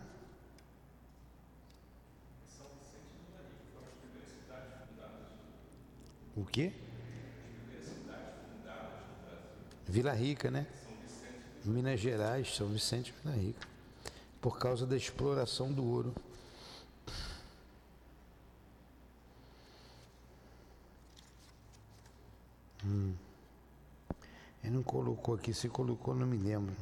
O 6.35 6.43
quê? 6.43 6.73
Vila 9.87 10.13
Rica, 10.13 10.51
né? 10.51 10.67
Minas 11.63 11.99
Gerais, 11.99 12.55
São 12.55 12.67
Vicente 12.67 13.13
Vila 13.23 13.35
Rica. 13.35 13.67
Por 14.41 14.59
causa 14.59 14.85
da 14.85 14.95
exploração 14.95 15.71
do 15.71 15.83
ouro. 15.83 16.13
Hum. 22.83 23.13
Ele 24.63 24.73
não 24.73 24.83
colocou 24.83 25.35
aqui, 25.35 25.53
se 25.53 25.69
colocou, 25.69 26.13
não 26.13 26.27
me 26.27 26.37
lembro. 26.37 26.75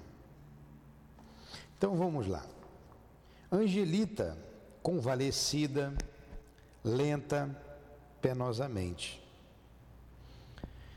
Então 1.78 1.96
vamos 1.96 2.28
lá. 2.28 2.46
Angelita, 3.52 4.38
convalescida, 4.82 5.94
lenta, 6.84 7.50
penosamente. 8.22 9.23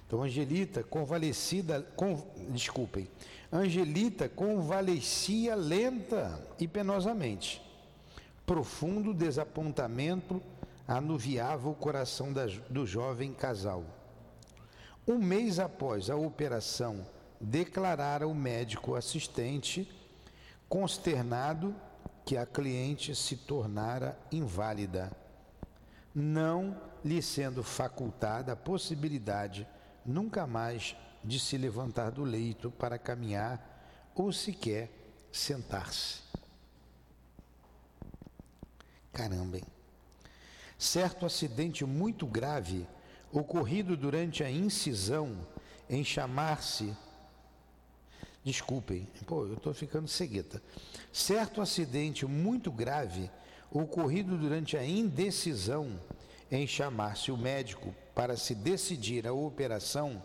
Então, 0.07 0.23
Angelita, 0.23 0.85
convalescida, 0.85 1.83
com, 1.97 2.25
desculpem, 2.51 3.09
Angelita 3.53 4.29
convalescia 4.29 5.57
lenta 5.57 6.41
e 6.61 6.69
penosamente. 6.69 7.61
Profundo 8.45 9.13
desapontamento 9.13 10.41
anuviava 10.87 11.69
o 11.69 11.75
coração 11.75 12.33
da, 12.33 12.47
do 12.71 12.87
jovem 12.87 13.33
casal. 13.33 13.85
Um 15.09 15.19
mês 15.19 15.59
após 15.59 16.09
a 16.09 16.17
operação, 16.17 17.05
declarara 17.41 18.29
o 18.29 18.35
médico 18.35 18.95
assistente, 18.95 19.91
consternado, 20.69 21.75
que 22.25 22.37
a 22.37 22.47
cliente 22.47 23.15
se 23.15 23.37
tornara 23.37 24.19
inválida, 24.33 25.11
não 26.15 26.77
lhe 27.05 27.23
sendo 27.23 27.63
facultada 27.63 28.53
a 28.53 28.57
possibilidade 28.57 29.67
nunca 30.07 30.47
mais 30.47 30.97
de 31.23 31.41
se 31.41 31.59
levantar 31.59 32.11
do 32.11 32.25
leito 32.25 32.71
para 32.71 32.99
caminhar 32.99 34.11
ou 34.15 34.33
sequer 34.33 34.91
sentar-se. 35.33 36.21
Caramba, 39.13 39.59
hein? 39.59 39.65
Certo 40.79 41.25
acidente 41.25 41.85
muito 41.85 42.27
grave 42.27 42.87
ocorrido 43.33 43.97
durante 43.97 44.45
a 44.45 44.51
incisão 44.51 45.47
em 45.89 46.05
chamar-se. 46.05 46.95
Desculpem, 48.45 49.09
pô, 49.27 49.47
eu 49.47 49.55
estou 49.55 49.75
ficando 49.75 50.07
cegueta. 50.07 50.63
Certo 51.13 51.61
acidente 51.61 52.27
muito 52.27 52.71
grave 52.71 53.31
ocorrido 53.71 54.37
durante 54.39 54.77
a 54.77 54.85
indecisão 54.85 55.99
em 56.51 56.67
chamar-se 56.67 57.33
o 57.33 57.37
médico 57.37 57.95
para 58.17 58.35
se 58.35 58.55
decidir 58.55 59.27
a 59.29 59.33
operação, 59.35 60.23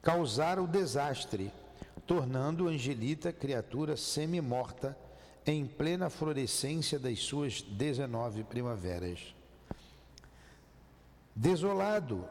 causara 0.00 0.62
o 0.62 0.66
desastre, 0.66 1.52
tornando 2.06 2.68
Angelita 2.68 3.30
criatura 3.30 3.98
semi-morta 3.98 4.96
em 5.44 5.66
plena 5.66 6.08
florescência 6.08 6.98
das 6.98 7.18
suas 7.18 7.60
19 7.60 8.44
primaveras. 8.44 9.34
Desolado, 11.36 12.26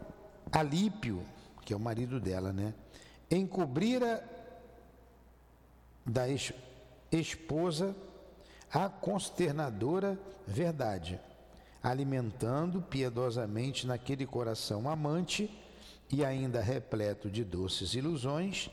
Alípio, 0.52 1.24
que 1.64 1.74
é 1.74 1.78
o 1.78 1.80
marido 1.80 2.20
dela, 2.20 2.52
né, 2.52 2.74
encobrira 3.30 4.28
da 6.04 6.26
esposa 7.12 7.96
a 8.74 8.90
consternadora 8.90 10.20
verdade, 10.48 11.20
alimentando 11.84 12.82
piedosamente 12.82 13.88
naquele 13.88 14.26
coração 14.26 14.90
amante 14.90 15.50
e 16.12 16.24
ainda 16.24 16.62
repleto 16.62 17.30
de 17.30 17.44
doces 17.44 17.94
ilusões, 17.94 18.70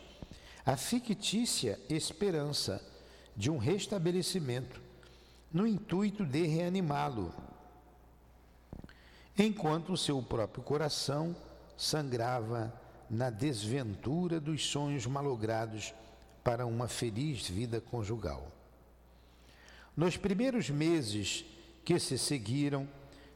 a 0.67 0.77
fictícia 0.77 1.79
esperança 1.89 2.83
de 3.37 3.51
um 3.51 3.57
restabelecimento, 3.57 4.81
no 5.51 5.67
intuito 5.67 6.27
de 6.27 6.47
reanimá-lo, 6.47 7.33
enquanto 9.39 9.93
o 9.93 9.97
seu 9.97 10.21
próprio 10.21 10.63
coração 10.63 11.35
sangrava 11.77 12.75
na 13.09 13.31
desventura 13.31 14.39
dos 14.39 14.67
sonhos 14.67 15.07
malogrados 15.07 15.95
para 16.45 16.67
uma 16.67 16.89
feliz 16.89 17.49
vida 17.49 17.81
conjugal. 17.81 18.47
Nos 19.97 20.17
primeiros 20.17 20.69
meses 20.69 21.45
que 21.89 21.99
se 21.99 22.19
seguiram, 22.19 22.87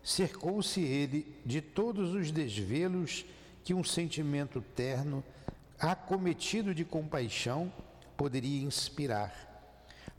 cercou-se 0.04 0.78
ele 0.78 1.34
de 1.42 1.62
todos 1.62 2.12
os 2.12 2.30
desvelos 2.30 3.24
que 3.64 3.72
um 3.72 3.82
sentimento 3.82 4.60
terno, 4.76 5.24
acometido 5.78 6.74
de 6.74 6.84
compaixão, 6.84 7.72
poderia 8.14 8.62
inspirar, 8.62 9.32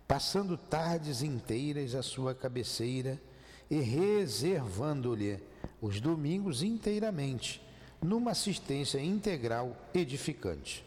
passando 0.07 0.57
tardes 0.57 1.21
inteiras 1.21 1.93
à 1.93 2.01
sua 2.01 2.33
cabeceira 2.33 3.21
e 3.69 3.79
reservando-lhe 3.81 5.39
os 5.79 6.01
domingos 6.01 6.63
inteiramente, 6.63 7.61
numa 8.01 8.31
assistência 8.31 8.99
integral 8.99 9.77
edificante. 9.93 10.83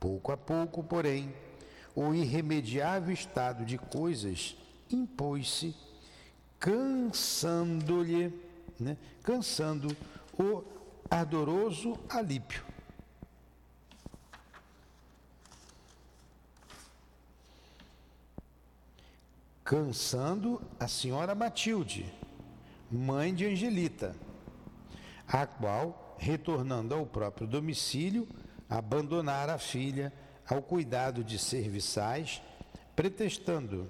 Pouco 0.00 0.32
a 0.32 0.38
pouco, 0.38 0.82
porém, 0.82 1.34
o 1.94 2.14
irremediável 2.14 3.12
estado 3.12 3.62
de 3.62 3.76
coisas 3.76 4.56
impôs-se, 4.90 5.76
cansando-lhe, 6.60 8.32
né, 8.78 8.96
cansando 9.22 9.96
o 10.38 10.62
ardoroso 11.10 11.98
alípio. 12.08 12.62
Cansando 19.64 20.60
a 20.78 20.86
senhora 20.86 21.34
Matilde, 21.34 22.12
mãe 22.90 23.34
de 23.34 23.46
Angelita, 23.46 24.14
a 25.26 25.46
qual, 25.46 26.16
retornando 26.18 26.94
ao 26.94 27.06
próprio 27.06 27.46
domicílio, 27.46 28.28
abandonara 28.68 29.54
a 29.54 29.58
filha 29.58 30.12
ao 30.46 30.60
cuidado 30.60 31.22
de 31.24 31.38
serviçais, 31.38 32.42
pretextando 32.96 33.88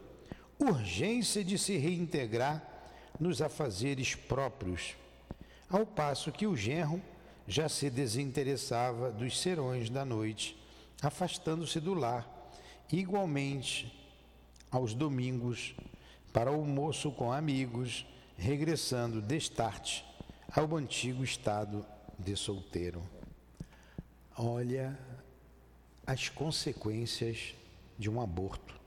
urgência 0.61 1.43
de 1.43 1.57
se 1.57 1.77
reintegrar 1.77 2.63
nos 3.19 3.41
afazeres 3.41 4.15
próprios, 4.15 4.95
ao 5.69 5.87
passo 5.87 6.31
que 6.31 6.47
o 6.47 6.57
genro 6.57 7.01
já 7.47 7.69
se 7.69 7.91
desinteressava 7.91 9.11
dos 9.11 9.41
serões 9.41 9.91
da 9.91 10.05
noite, 10.05 10.57
afastando-se 11.03 11.81
do 11.81 11.95
lar, 11.95 12.29
igualmente 12.93 13.93
aos 14.71 14.95
domingos, 14.95 15.75
para 16.33 16.51
almoço 16.51 17.11
com 17.11 17.33
amigos, 17.33 18.07
regressando 18.37 19.21
destarte 19.21 20.05
ao 20.53 20.77
antigo 20.77 21.25
estado 21.25 21.85
de 22.19 22.37
solteiro. 22.37 23.03
Olha 24.37 24.99
as 26.07 26.29
consequências 26.29 27.55
de 27.99 28.09
um 28.09 28.21
aborto. 28.21 28.80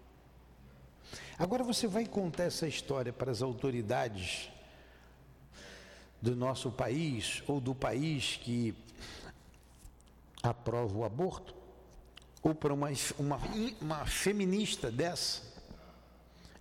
Agora 1.44 1.62
você 1.62 1.88
vai 1.88 2.06
contar 2.06 2.46
essa 2.46 2.66
história 2.66 3.12
para 3.12 3.30
as 3.30 3.42
autoridades 3.42 4.50
do 6.22 6.38
nosso 6.38 6.72
país 6.72 7.44
ou 7.46 7.60
do 7.60 7.76
país 7.76 8.40
que 8.42 8.74
aprova 10.42 10.98
o 10.98 11.04
aborto? 11.04 11.54
Ou 12.42 12.56
para 12.56 12.74
uma, 12.74 12.88
uma, 13.20 13.38
uma 13.82 14.06
feminista 14.06 14.90
dessa? 14.90 15.42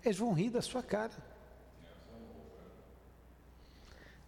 Eles 0.04 0.18
vão 0.18 0.32
rir 0.32 0.50
da 0.50 0.60
sua 0.60 0.82
cara. 0.82 1.12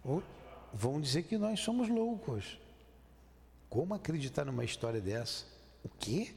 Ou 0.05 0.23
vão 0.71 1.01
dizer 1.01 1.23
que 1.23 1.37
nós 1.37 1.59
somos 1.59 1.89
loucos. 1.89 2.57
Como 3.69 3.93
acreditar 3.93 4.45
numa 4.45 4.63
história 4.63 5.01
dessa? 5.01 5.43
O 5.83 5.89
quê? 5.89 6.33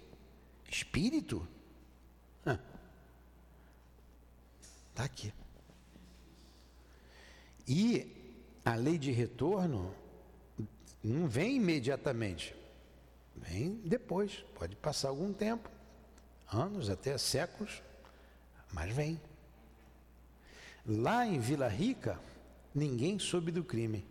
Espírito? 0.68 1.46
Está 4.98 5.04
aqui. 5.04 5.32
E 7.68 8.34
a 8.64 8.74
lei 8.74 8.98
de 8.98 9.12
retorno 9.12 9.94
não 11.04 11.28
vem 11.28 11.54
imediatamente, 11.54 12.52
vem 13.36 13.76
depois. 13.84 14.44
Pode 14.56 14.74
passar 14.74 15.10
algum 15.10 15.32
tempo, 15.32 15.70
anos, 16.52 16.90
até 16.90 17.16
séculos, 17.16 17.80
mas 18.72 18.92
vem. 18.92 19.20
Lá 20.84 21.24
em 21.24 21.38
Vila 21.38 21.68
Rica, 21.68 22.18
ninguém 22.74 23.20
soube 23.20 23.52
do 23.52 23.62
crime. 23.62 24.04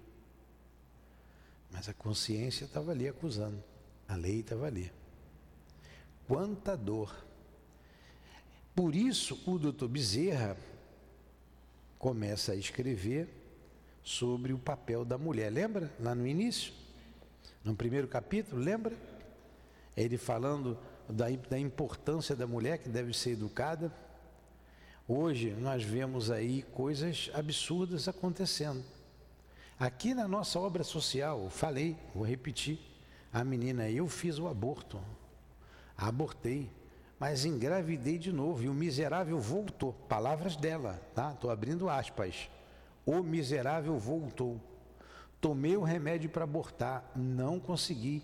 Mas 1.70 1.90
a 1.90 1.94
consciência 1.94 2.64
estava 2.64 2.92
ali 2.92 3.10
acusando, 3.10 3.62
a 4.08 4.16
lei 4.16 4.40
estava 4.40 4.68
ali. 4.68 4.90
Quanta 6.26 6.78
dor. 6.78 7.14
Por 8.74 8.96
isso, 8.96 9.38
o 9.46 9.60
doutor 9.60 9.90
Bezerra 9.90 10.56
começa 12.00 12.52
a 12.52 12.56
escrever 12.56 13.28
sobre 14.04 14.54
o 14.54 14.58
papel 14.58 15.04
da 15.04 15.18
mulher. 15.18 15.52
Lembra? 15.52 15.92
Lá 16.00 16.16
no 16.16 16.26
início? 16.26 16.74
No 17.64 17.76
primeiro 17.76 18.08
capítulo, 18.08 18.62
lembra? 18.62 18.96
Ele 19.96 20.18
falando 20.18 20.78
da, 21.10 21.26
da 21.50 21.60
importância 21.60 22.36
da 22.36 22.48
mulher 22.48 22.78
que 22.78 22.90
deve 22.90 23.14
ser 23.14 23.32
educada. 23.32 23.92
Hoje 25.08 25.52
nós 25.52 25.84
vemos 25.84 26.30
aí 26.30 26.64
coisas 26.74 27.30
absurdas 27.34 28.08
acontecendo. 28.08 28.84
Aqui 29.80 30.14
na 30.14 30.28
nossa 30.28 30.60
obra 30.60 30.84
social, 30.84 31.50
falei, 31.50 31.96
vou 32.14 32.26
repetir, 32.26 32.80
a 33.32 33.44
menina, 33.44 33.90
eu 33.90 34.08
fiz 34.08 34.40
o 34.40 34.48
aborto 34.48 35.00
abortei, 35.98 36.70
mas 37.20 37.46
engravidei 37.46 38.18
de 38.18 38.32
novo 38.32 38.64
e 38.64 38.70
o 38.70 38.74
miserável 38.74 39.40
voltou. 39.40 39.94
Palavras 40.08 40.56
dela, 40.56 41.02
tá? 41.16 41.32
Estou 41.32 41.50
abrindo 41.50 41.90
aspas. 41.90 42.50
O 43.06 43.24
miserável 43.24 43.98
voltou. 43.98 44.62
Tomei 45.42 45.76
o 45.78 45.84
remédio 45.84 46.30
para 46.30 46.44
abortar, 46.44 47.10
não 47.16 47.60
consegui. 47.60 48.24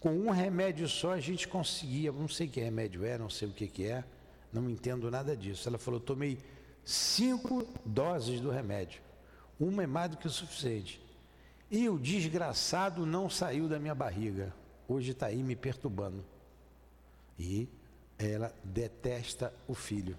Com 0.00 0.10
um 0.10 0.30
remédio 0.30 0.86
só 0.86 1.12
a 1.12 1.20
gente 1.20 1.48
conseguia, 1.48 2.12
não 2.12 2.28
sei 2.28 2.46
que 2.46 2.60
remédio 2.60 3.04
é, 3.04 3.16
não 3.16 3.30
sei 3.30 3.48
o 3.48 3.52
que, 3.52 3.66
que 3.66 3.86
é, 3.86 4.04
não 4.52 4.68
entendo 4.68 5.10
nada 5.10 5.34
disso. 5.34 5.66
Ela 5.66 5.78
falou: 5.78 5.98
tomei 5.98 6.38
cinco 6.84 7.66
doses 7.86 8.40
do 8.40 8.50
remédio, 8.50 9.00
uma 9.58 9.82
é 9.82 9.86
mais 9.86 10.10
do 10.10 10.18
que 10.18 10.26
o 10.26 10.30
suficiente. 10.30 11.02
E 11.70 11.88
o 11.88 11.98
desgraçado 11.98 13.06
não 13.06 13.30
saiu 13.30 13.66
da 13.66 13.78
minha 13.78 13.94
barriga. 13.94 14.54
Hoje 14.86 15.12
está 15.12 15.26
aí 15.26 15.42
me 15.42 15.56
perturbando. 15.56 16.22
E 17.38 17.68
ela 18.18 18.54
detesta 18.62 19.52
o 19.66 19.74
filho. 19.74 20.18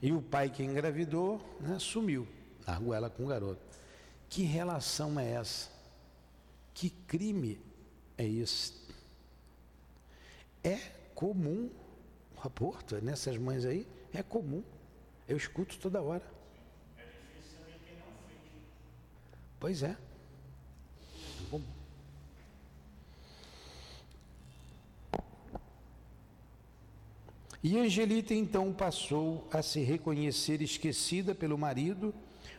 E 0.00 0.12
o 0.12 0.22
pai 0.22 0.48
que 0.48 0.62
engravidou 0.62 1.40
né, 1.60 1.78
sumiu, 1.78 2.26
largou 2.66 2.94
ela 2.94 3.10
com 3.10 3.24
o 3.24 3.28
garoto. 3.28 3.60
Que 4.28 4.42
relação 4.42 5.18
é 5.18 5.32
essa? 5.32 5.70
Que 6.72 6.90
crime 6.90 7.60
é 8.16 8.24
esse? 8.24 8.74
É 10.62 10.76
comum 11.14 11.70
o 12.38 12.46
aborto 12.46 12.94
é 12.94 13.00
nessas 13.00 13.36
mães 13.36 13.64
aí? 13.64 13.86
É 14.12 14.22
comum. 14.22 14.62
Eu 15.26 15.36
escuto 15.36 15.76
toda 15.78 16.00
hora. 16.00 16.24
É 16.96 17.02
difícil 17.02 17.58
saber 17.58 17.78
quem 17.84 17.96
não 17.96 18.06
fez. 18.28 18.40
Pois 19.58 19.82
é. 19.82 19.90
é 19.90 21.50
comum. 21.50 21.77
E 27.62 27.76
Angelita 27.76 28.34
então 28.34 28.72
passou 28.72 29.48
a 29.52 29.62
se 29.62 29.80
reconhecer 29.80 30.62
esquecida 30.62 31.34
pelo 31.34 31.58
marido, 31.58 32.14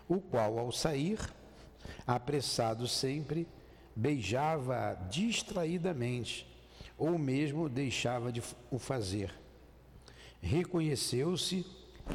o 0.07 0.19
qual, 0.19 0.59
ao 0.59 0.71
sair, 0.71 1.17
apressado 2.05 2.85
sempre, 2.85 3.47
beijava 3.95 4.99
distraidamente, 5.09 6.45
ou 6.97 7.17
mesmo 7.17 7.69
deixava 7.69 8.31
de 8.31 8.43
o 8.69 8.77
fazer. 8.77 9.33
Reconheceu-se 10.41 11.65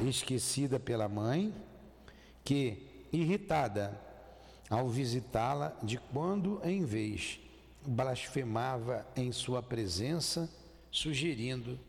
esquecida 0.07 0.79
pela 0.79 1.09
mãe, 1.09 1.53
que, 2.43 3.07
irritada 3.11 3.99
ao 4.69 4.89
visitá-la, 4.89 5.75
de 5.81 5.97
quando 5.97 6.61
em 6.63 6.85
vez 6.85 7.39
blasfemava 7.83 9.05
em 9.15 9.31
sua 9.31 9.63
presença, 9.63 10.49
sugerindo 10.91 11.79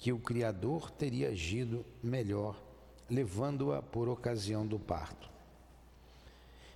que 0.00 0.12
o 0.12 0.18
Criador 0.18 0.90
teria 0.90 1.28
agido 1.28 1.84
melhor, 2.02 2.58
levando-a 3.08 3.82
por 3.82 4.08
ocasião 4.08 4.66
do 4.66 4.78
parto. 4.78 5.28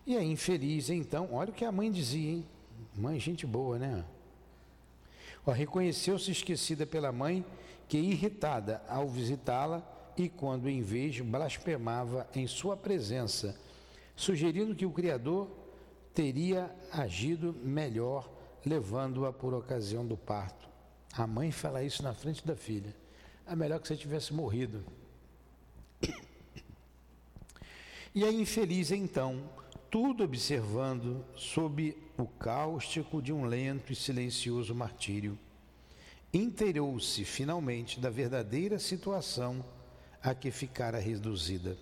E 0.07 0.15
a 0.15 0.23
infeliz, 0.23 0.91
então, 0.91 1.31
olha 1.33 1.51
o 1.51 1.55
que 1.55 1.65
a 1.65 1.73
mãe 1.73 1.91
dizia, 1.91 2.33
hein? 2.33 2.47
Mãe, 2.95 3.19
gente 3.19 3.47
boa, 3.47 3.79
né? 3.79 4.05
Reconheceu-se 5.47 6.31
esquecida 6.31 6.85
pela 6.85 7.11
mãe, 7.11 7.45
que 7.89 7.97
irritada 7.97 8.83
ao 8.87 9.09
visitá-la, 9.09 9.83
e 10.19 10.29
quando 10.29 10.69
em 10.69 10.83
vez 10.83 11.19
blasfemava 11.21 12.29
em 12.35 12.47
sua 12.47 12.77
presença, 12.77 13.59
sugerindo 14.15 14.75
que 14.75 14.85
o 14.85 14.93
Criador 14.93 15.49
teria 16.13 16.71
agido 16.93 17.55
melhor, 17.63 18.31
levando-a 18.67 19.33
por 19.33 19.55
ocasião 19.55 20.07
do 20.07 20.17
parto. 20.17 20.69
A 21.15 21.27
mãe 21.27 21.51
fala 21.51 21.83
isso 21.83 22.03
na 22.03 22.13
frente 22.13 22.47
da 22.47 22.55
filha. 22.55 23.04
É 23.46 23.54
melhor 23.54 23.78
que 23.80 23.88
você 23.88 23.96
tivesse 23.96 24.33
morrido. 24.33 24.85
E 28.14 28.24
a 28.24 28.30
infeliz 28.30 28.92
então, 28.92 29.42
tudo 29.90 30.22
observando 30.22 31.24
sob 31.37 31.96
o 32.16 32.26
cáustico 32.26 33.20
de 33.20 33.33
um 33.33 33.44
lento 33.44 33.92
e 33.92 33.96
silencioso 33.96 34.72
martírio, 34.72 35.37
inteirou-se 36.33 37.24
finalmente 37.24 37.98
da 37.98 38.11
verdadeira 38.11 38.78
situação 38.78 39.64
a 40.22 40.33
que 40.33 40.50
ficara 40.50 40.98
reduzida. 40.98 41.76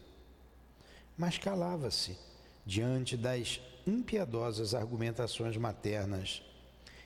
Mas 1.19 1.37
calava-se 1.37 2.17
diante 2.65 3.17
das 3.17 3.61
impiedosas 3.87 4.75
argumentações 4.75 5.57
maternas 5.57 6.43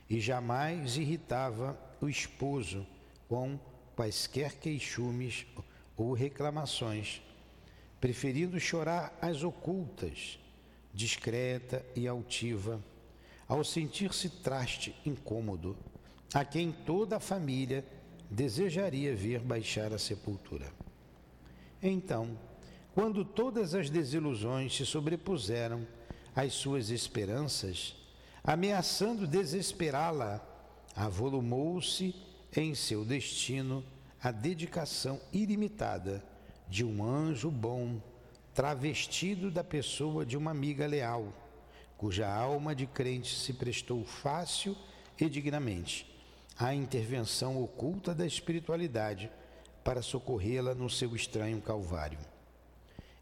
e 0.09 0.21
jamais 0.21 0.97
irritava 0.97 1.77
o 2.01 2.09
esposo 2.09 2.87
com 3.29 3.59
quaisquer 3.97 4.53
queixumes 4.57 5.47
ou 5.97 6.13
reclamações, 6.13 7.23
preferindo 7.99 8.61
chorar 8.61 9.17
às 9.21 9.43
ocultas, 9.43 10.39
discreta 10.93 11.85
e 11.97 12.07
altiva, 12.07 12.81
ao 13.49 13.65
sentir-se 13.65 14.29
traste 14.29 14.95
incômodo, 15.05 15.77
a 16.35 16.45
quem 16.45 16.71
toda 16.71 17.17
a 17.17 17.21
família 17.21 17.85
desejaria 18.31 19.15
ver 19.15 19.41
baixar 19.41 19.93
a 19.93 19.99
sepultura. 19.99 20.71
Então, 21.83 22.39
quando 22.95 23.25
todas 23.25 23.75
as 23.75 23.89
desilusões 23.89 24.77
se 24.77 24.85
sobrepuseram 24.85 25.87
às 26.35 26.53
suas 26.53 26.91
esperanças, 26.91 27.95
ameaçando 28.43 29.27
desesperá-la, 29.27 30.41
avolumou-se 30.95 32.15
em 32.55 32.75
seu 32.75 33.05
destino 33.05 33.85
a 34.23 34.31
dedicação 34.31 35.21
ilimitada 35.33 36.25
de 36.69 36.85
um 36.85 37.05
anjo 37.05 37.51
bom, 37.51 38.01
travestido 38.55 39.51
da 39.51 39.63
pessoa 39.63 40.27
de 40.27 40.37
uma 40.37 40.51
amiga 40.51 40.87
leal, 40.87 41.33
cuja 41.97 42.29
alma 42.29 42.75
de 42.75 42.87
crente 42.87 43.35
se 43.35 43.53
prestou 43.53 44.05
fácil 44.05 44.77
e 45.19 45.29
dignamente 45.29 46.07
à 46.59 46.75
intervenção 46.75 47.63
oculta 47.63 48.15
da 48.15 48.27
espiritualidade 48.27 49.31
para 49.85 50.03
socorrê-la 50.03 50.75
no 50.75 50.91
seu 50.91 51.15
estranho 51.15 51.61
calvário. 51.61 52.19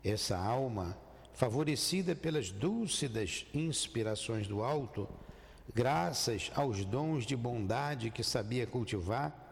Essa 0.02 0.38
alma, 0.38 0.96
favorecida 1.32 2.14
pelas 2.14 2.50
dúlcidas 2.50 3.46
inspirações 3.52 4.46
do 4.46 4.62
alto, 4.62 5.08
graças 5.72 6.50
aos 6.55 6.85
dons 6.85 7.24
de 7.24 7.37
bondade 7.37 8.11
que 8.11 8.22
sabia 8.22 8.66
cultivar, 8.66 9.44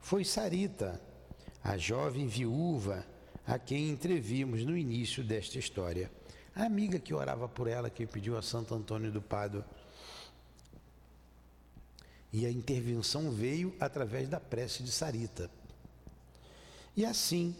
foi 0.00 0.24
Sarita, 0.24 1.00
a 1.62 1.76
jovem 1.76 2.26
viúva 2.26 3.04
a 3.46 3.58
quem 3.58 3.90
entrevimos 3.90 4.64
no 4.64 4.76
início 4.76 5.22
desta 5.22 5.58
história. 5.58 6.10
A 6.54 6.64
amiga 6.64 6.98
que 6.98 7.14
orava 7.14 7.48
por 7.48 7.68
ela, 7.68 7.90
que 7.90 8.06
pediu 8.06 8.36
a 8.36 8.42
Santo 8.42 8.74
Antônio 8.74 9.12
do 9.12 9.22
Pádua. 9.22 9.64
E 12.32 12.44
a 12.44 12.50
intervenção 12.50 13.30
veio 13.30 13.74
através 13.78 14.28
da 14.28 14.40
prece 14.40 14.82
de 14.82 14.90
Sarita. 14.90 15.50
E 16.96 17.04
assim, 17.04 17.54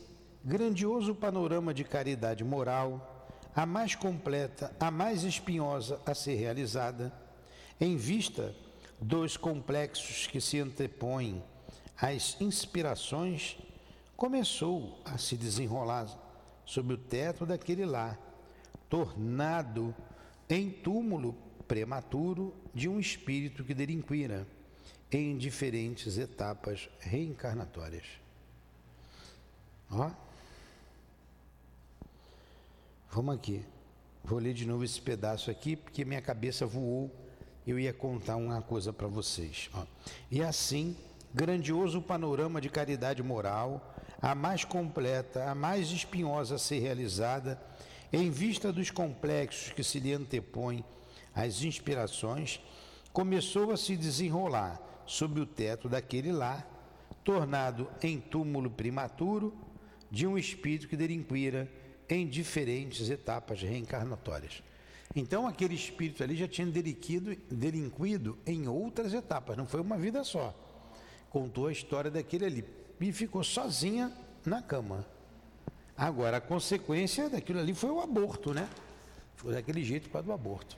grandioso 0.45 1.15
panorama 1.15 1.75
de 1.75 1.85
caridade 1.85 2.43
moral, 2.43 3.29
a 3.55 3.67
mais 3.67 3.95
completa, 3.95 4.75
a 4.79 4.91
mais 4.91 5.25
espinhosa 5.25 6.01
a 6.07 6.15
ser 6.15 6.35
realizada, 6.35 7.13
em 7.81 7.97
vista 7.97 8.55
dos 9.01 9.37
complexos 9.37 10.27
que 10.27 10.41
se 10.41 10.59
antepõem 10.59 11.43
às 11.97 12.41
inspirações, 12.41 13.57
começou 14.17 15.01
a 15.05 15.19
se 15.19 15.37
desenrolar 15.37 16.07
sob 16.65 16.95
o 16.95 16.99
teto 16.99 17.45
daquele 17.47 17.85
lar, 17.85 18.19
tornado 18.89 19.95
em 20.49 20.71
túmulo 20.71 21.37
prematuro 21.69 22.55
de 22.75 22.89
um 22.89 22.99
espírito 22.99 23.65
que 23.65 23.75
delinquira 23.75 24.47
em 25.11 25.37
diferentes 25.37 26.19
etapas 26.19 26.89
reencarnatórias. 27.01 28.05
Ó. 29.91 30.11
Vamos 33.11 33.35
aqui. 33.35 33.65
Vou 34.25 34.39
ler 34.39 34.53
de 34.53 34.67
novo 34.67 34.85
esse 34.85 35.01
pedaço 35.01 35.51
aqui, 35.51 35.77
porque 35.77 36.05
minha 36.05 36.21
cabeça 36.21 36.67
voou. 36.67 37.11
Eu 37.67 37.79
ia 37.79 37.93
contar 37.93 38.37
uma 38.37 38.63
coisa 38.63 38.93
para 38.93 39.09
vocês. 39.09 39.69
Ó. 39.75 39.85
E 40.31 40.43
assim, 40.43 40.97
grandioso 41.35 42.01
panorama 42.01 42.61
de 42.61 42.69
caridade 42.69 43.23
moral, 43.23 43.95
a 44.23 44.35
mais 44.35 44.65
completa, 44.65 45.51
a 45.51 45.55
mais 45.55 45.91
espinhosa 45.91 46.55
a 46.55 46.59
ser 46.59 46.79
realizada, 46.79 47.61
em 48.13 48.31
vista 48.31 48.73
dos 48.73 48.91
complexos 48.91 49.73
que 49.73 49.83
se 49.83 49.99
lhe 49.99 50.13
antepõem 50.13 50.85
às 51.35 51.63
inspirações, 51.63 52.61
começou 53.13 53.73
a 53.73 53.77
se 53.77 53.97
desenrolar 53.97 54.81
sob 55.05 55.41
o 55.41 55.47
teto 55.47 55.89
daquele 55.89 56.33
lar, 56.33 56.67
tornado 57.25 57.89
em 58.03 58.21
túmulo 58.21 58.71
prematuro 58.71 59.53
de 60.11 60.27
um 60.27 60.39
espírito 60.39 60.89
que 60.89 60.97
delinquira 60.97 61.71
em 62.09 62.27
diferentes 62.27 63.11
etapas 63.11 63.61
reencarnatórias. 63.61 64.63
Então, 65.17 65.47
aquele 65.47 65.75
espírito 65.75 66.23
ali 66.23 66.37
já 66.37 66.47
tinha 66.47 66.67
delinquido, 66.67 67.35
delinquido 67.51 68.39
em 68.47 68.69
outras 68.69 69.15
etapas, 69.15 69.57
não 69.57 69.67
foi 69.67 69.81
uma 69.81 69.97
vida 69.97 70.23
só. 70.23 70.55
Contou 71.31 71.69
a 71.69 71.73
história 71.73 72.11
daquele 72.11 72.45
ali 72.45 72.65
e 73.01 73.11
ficou 73.13 73.43
sozinha 73.43 74.13
na 74.45 74.61
cama. 74.61 75.07
Agora, 75.97 76.37
a 76.37 76.41
consequência 76.41 77.31
daquilo 77.31 77.59
ali 77.59 77.73
foi 77.73 77.91
o 77.91 78.01
aborto, 78.01 78.53
né? 78.53 78.69
Foi 79.37 79.55
daquele 79.55 79.83
jeito 79.83 80.11
para 80.11 80.21
do 80.21 80.33
aborto. 80.33 80.77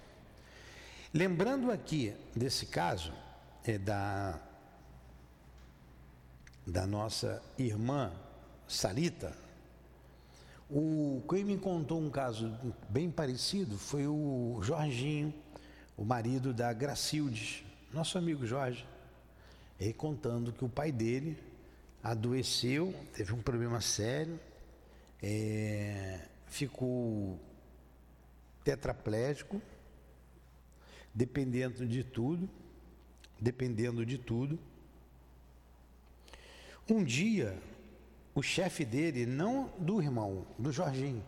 Lembrando 1.12 1.72
aqui 1.72 2.14
desse 2.34 2.66
caso 2.66 3.12
é 3.64 3.76
da 3.76 4.40
da 6.64 6.86
nossa 6.86 7.42
irmã 7.56 8.12
Salita, 8.68 9.34
o, 10.70 11.22
quem 11.28 11.44
me 11.44 11.56
contou 11.56 12.00
um 12.00 12.10
caso 12.10 12.54
bem 12.90 13.10
parecido 13.10 13.78
foi 13.78 14.06
o 14.06 14.58
Jorginho, 14.62 15.32
o 15.96 16.04
marido 16.04 16.52
da 16.52 16.72
Gracildes, 16.72 17.64
nosso 17.92 18.18
amigo 18.18 18.46
Jorge. 18.46 18.86
Ele 19.80 19.92
contando 19.92 20.52
que 20.52 20.64
o 20.64 20.68
pai 20.68 20.92
dele 20.92 21.38
adoeceu, 22.02 22.94
teve 23.14 23.32
um 23.32 23.40
problema 23.40 23.80
sério, 23.80 24.38
é, 25.22 26.20
ficou 26.46 27.38
tetraplégico, 28.62 29.62
dependendo 31.14 31.86
de 31.86 32.04
tudo, 32.04 32.48
dependendo 33.40 34.04
de 34.04 34.18
tudo. 34.18 34.58
Um 36.90 37.02
dia, 37.02 37.58
o 38.38 38.42
chefe 38.42 38.84
dele, 38.84 39.26
não 39.26 39.68
do 39.78 40.00
irmão, 40.00 40.46
do 40.56 40.70
Jorginho. 40.70 41.24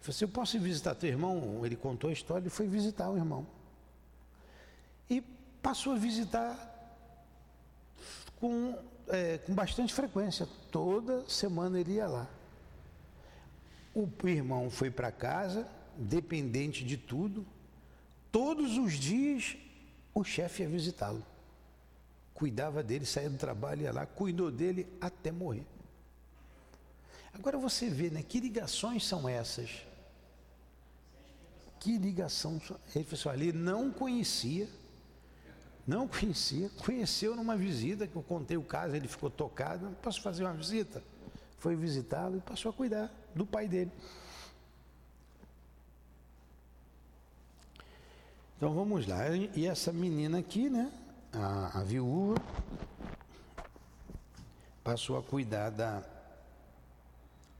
Falou 0.00 0.16
assim, 0.16 0.24
eu 0.24 0.28
posso 0.30 0.56
ir 0.56 0.60
visitar 0.60 0.94
teu 0.94 1.10
irmão? 1.10 1.60
Ele 1.62 1.76
contou 1.76 2.08
a 2.08 2.12
história 2.12 2.46
e 2.46 2.50
foi 2.50 2.66
visitar 2.66 3.10
o 3.10 3.16
irmão. 3.18 3.46
E 5.10 5.20
passou 5.62 5.92
a 5.92 5.96
visitar 5.96 6.56
com, 8.40 8.74
é, 9.08 9.36
com 9.38 9.54
bastante 9.54 9.92
frequência. 9.92 10.48
Toda 10.70 11.28
semana 11.28 11.78
ele 11.78 11.92
ia 11.92 12.06
lá. 12.06 12.26
O 13.94 14.08
irmão 14.26 14.70
foi 14.70 14.90
para 14.90 15.12
casa, 15.12 15.68
dependente 15.98 16.82
de 16.82 16.96
tudo. 16.96 17.44
Todos 18.30 18.78
os 18.78 18.94
dias 18.94 19.58
o 20.14 20.24
chefe 20.24 20.62
ia 20.62 20.68
visitá-lo. 20.68 21.22
Cuidava 22.32 22.82
dele, 22.82 23.04
saía 23.04 23.28
do 23.28 23.36
trabalho, 23.36 23.82
ia 23.82 23.92
lá, 23.92 24.06
cuidou 24.06 24.50
dele 24.50 24.86
até 24.98 25.30
morrer. 25.30 25.66
Agora 27.34 27.58
você 27.58 27.88
vê, 27.88 28.10
né? 28.10 28.22
Que 28.22 28.40
ligações 28.40 29.06
são 29.06 29.28
essas? 29.28 29.70
Que 31.80 31.98
ligação? 31.98 32.60
Ele 32.94 33.04
falou 33.04 33.34
assim, 33.34 33.42
ele 33.42 33.52
não 33.58 33.90
conhecia, 33.90 34.68
Não 35.86 36.06
conhecia, 36.06 36.70
conheceu 36.84 37.34
numa 37.34 37.56
visita 37.56 38.06
que 38.06 38.14
eu 38.14 38.22
contei 38.22 38.56
o 38.56 38.62
caso, 38.62 38.94
ele 38.94 39.08
ficou 39.08 39.28
tocado, 39.28 39.90
posso 40.00 40.22
fazer 40.22 40.44
uma 40.44 40.54
visita? 40.54 41.02
Foi 41.58 41.74
visitá-lo 41.74 42.36
e 42.36 42.40
passou 42.40 42.70
a 42.70 42.72
cuidar 42.72 43.10
do 43.34 43.44
pai 43.44 43.66
dele. 43.66 43.90
Então 48.56 48.72
vamos 48.72 49.08
lá. 49.08 49.28
E 49.56 49.66
essa 49.66 49.92
menina 49.92 50.38
aqui, 50.38 50.70
né? 50.70 50.92
A, 51.32 51.80
a 51.80 51.82
viúva 51.82 52.40
passou 54.84 55.18
a 55.18 55.22
cuidar 55.22 55.70
da, 55.70 56.04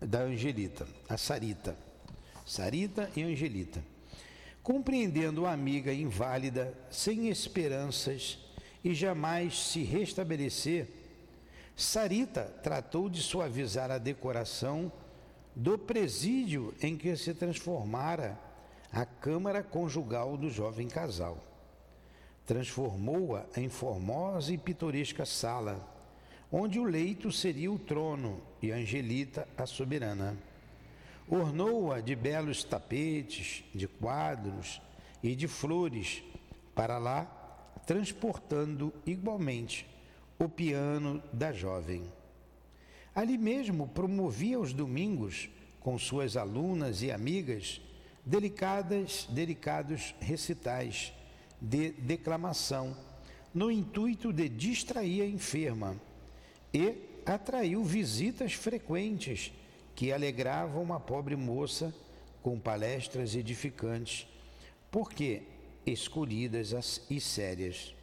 da 0.06 0.22
Angelita, 0.22 0.86
a 1.08 1.16
Sarita. 1.16 1.76
Sarita 2.44 3.10
e 3.16 3.22
Angelita. 3.22 3.82
Compreendendo 4.62 5.46
a 5.46 5.52
amiga 5.52 5.92
inválida, 5.92 6.72
sem 6.90 7.28
esperanças 7.28 8.38
e 8.84 8.94
jamais 8.94 9.58
se 9.58 9.82
restabelecer, 9.82 10.88
Sarita 11.76 12.42
tratou 12.62 13.08
de 13.08 13.22
suavizar 13.22 13.90
a 13.90 13.98
decoração 13.98 14.92
do 15.54 15.78
presídio 15.78 16.74
em 16.80 16.96
que 16.96 17.16
se 17.16 17.34
transformara 17.34 18.38
a 18.92 19.04
câmara 19.04 19.62
conjugal 19.62 20.36
do 20.36 20.50
jovem 20.50 20.88
casal. 20.88 21.38
Transformou-a 22.46 23.46
em 23.56 23.68
formosa 23.68 24.52
e 24.52 24.58
pitoresca 24.58 25.24
sala, 25.24 25.88
onde 26.50 26.78
o 26.78 26.84
leito 26.84 27.32
seria 27.32 27.70
o 27.70 27.78
trono 27.78 28.51
e 28.62 28.70
Angelita 28.70 29.46
a 29.59 29.66
soberana. 29.66 30.38
Ornou-a 31.29 32.01
de 32.01 32.14
belos 32.14 32.62
tapetes, 32.62 33.64
de 33.75 33.88
quadros 33.88 34.81
e 35.22 35.35
de 35.35 35.48
flores, 35.48 36.22
para 36.75 36.98
lá, 36.98 37.25
transportando 37.87 38.92
igualmente 39.05 39.87
o 40.38 40.48
piano 40.48 41.22
da 41.33 41.53
jovem. 41.53 42.05
Ali 43.14 43.37
mesmo 43.37 43.88
promovia 43.88 44.59
os 44.59 44.72
domingos, 44.72 45.51
com 45.81 45.98
suas 45.98 46.37
alunas 46.37 47.03
e 47.03 47.11
amigas, 47.11 47.81
delicadas, 48.25 49.27
delicados 49.31 50.14
recitais 50.20 51.12
de 51.61 51.90
declamação, 51.90 52.96
no 53.53 53.70
intuito 53.70 54.33
de 54.33 54.48
distrair 54.48 55.22
a 55.22 55.27
enferma, 55.27 56.01
e 56.72 57.12
atraiu 57.26 57.85
visitas 57.85 58.52
frequentes 58.52 59.52
que 59.94 60.12
alegravam 60.12 60.82
uma 60.82 60.98
pobre 60.98 61.37
moça 61.37 61.94
com 62.42 62.58
palestras 62.58 63.35
edificantes, 63.35 64.26
porque 64.90 65.42
escolhidas 65.87 67.02
e 67.08 67.20
sérias. 67.20 67.94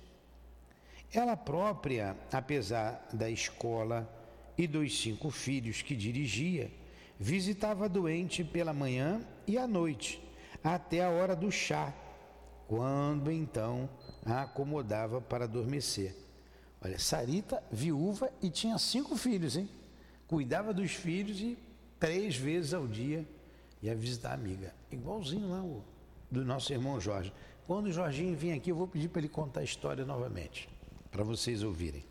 Ela 1.11 1.35
própria, 1.35 2.15
apesar 2.31 3.07
da 3.11 3.29
escola 3.29 4.07
e 4.57 4.67
dos 4.67 5.01
cinco 5.01 5.31
filhos 5.31 5.81
que 5.81 5.95
dirigia, 5.95 6.71
visitava 7.19 7.85
a 7.85 7.87
doente 7.87 8.43
pela 8.43 8.73
manhã 8.73 9.21
e 9.47 9.57
à 9.57 9.67
noite, 9.67 10.21
até 10.63 11.03
a 11.03 11.09
hora 11.09 11.35
do 11.35 11.51
chá, 11.51 11.93
quando 12.67 13.31
então 13.31 13.89
a 14.25 14.43
acomodava 14.43 15.19
para 15.19 15.45
adormecer. 15.45 16.15
Olha, 16.81 16.97
Sarita, 16.97 17.61
viúva 17.71 18.31
e 18.41 18.49
tinha 18.49 18.77
cinco 18.77 19.17
filhos, 19.17 19.57
hein? 19.57 19.69
Cuidava 20.27 20.73
dos 20.73 20.91
filhos 20.91 21.39
e 21.41 21.57
três 21.99 22.35
vezes 22.35 22.73
ao 22.73 22.87
dia 22.87 23.27
ia 23.81 23.95
visitar 23.95 24.31
a 24.31 24.33
amiga. 24.33 24.73
Igualzinho 24.91 25.49
lá 25.49 25.61
o 25.61 25.83
do 26.31 26.45
nosso 26.45 26.71
irmão 26.71 26.99
Jorge. 26.99 27.33
Quando 27.65 27.87
o 27.87 27.91
Jorginho 27.91 28.35
vir 28.35 28.53
aqui, 28.53 28.71
eu 28.71 28.75
vou 28.75 28.87
pedir 28.87 29.09
para 29.09 29.21
ele 29.21 29.29
contar 29.29 29.61
a 29.61 29.63
história 29.63 30.05
novamente, 30.05 30.69
para 31.11 31.23
vocês 31.23 31.63
ouvirem. 31.63 32.03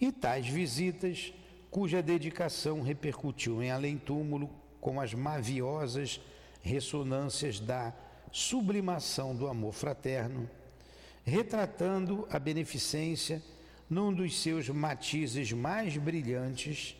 E 0.00 0.12
tais 0.12 0.46
visitas, 0.46 1.32
cuja 1.70 2.02
dedicação 2.02 2.82
repercutiu 2.82 3.62
em 3.62 3.70
além-túmulo 3.70 4.50
com 4.80 5.00
as 5.00 5.14
maviosas 5.14 6.20
ressonâncias 6.62 7.58
da 7.58 7.92
sublimação 8.30 9.34
do 9.34 9.46
amor 9.46 9.72
fraterno, 9.72 10.48
retratando 11.24 12.26
a 12.30 12.38
beneficência 12.38 13.42
num 13.88 14.12
dos 14.12 14.40
seus 14.40 14.68
matizes 14.68 15.52
mais 15.52 15.96
brilhantes, 15.96 16.96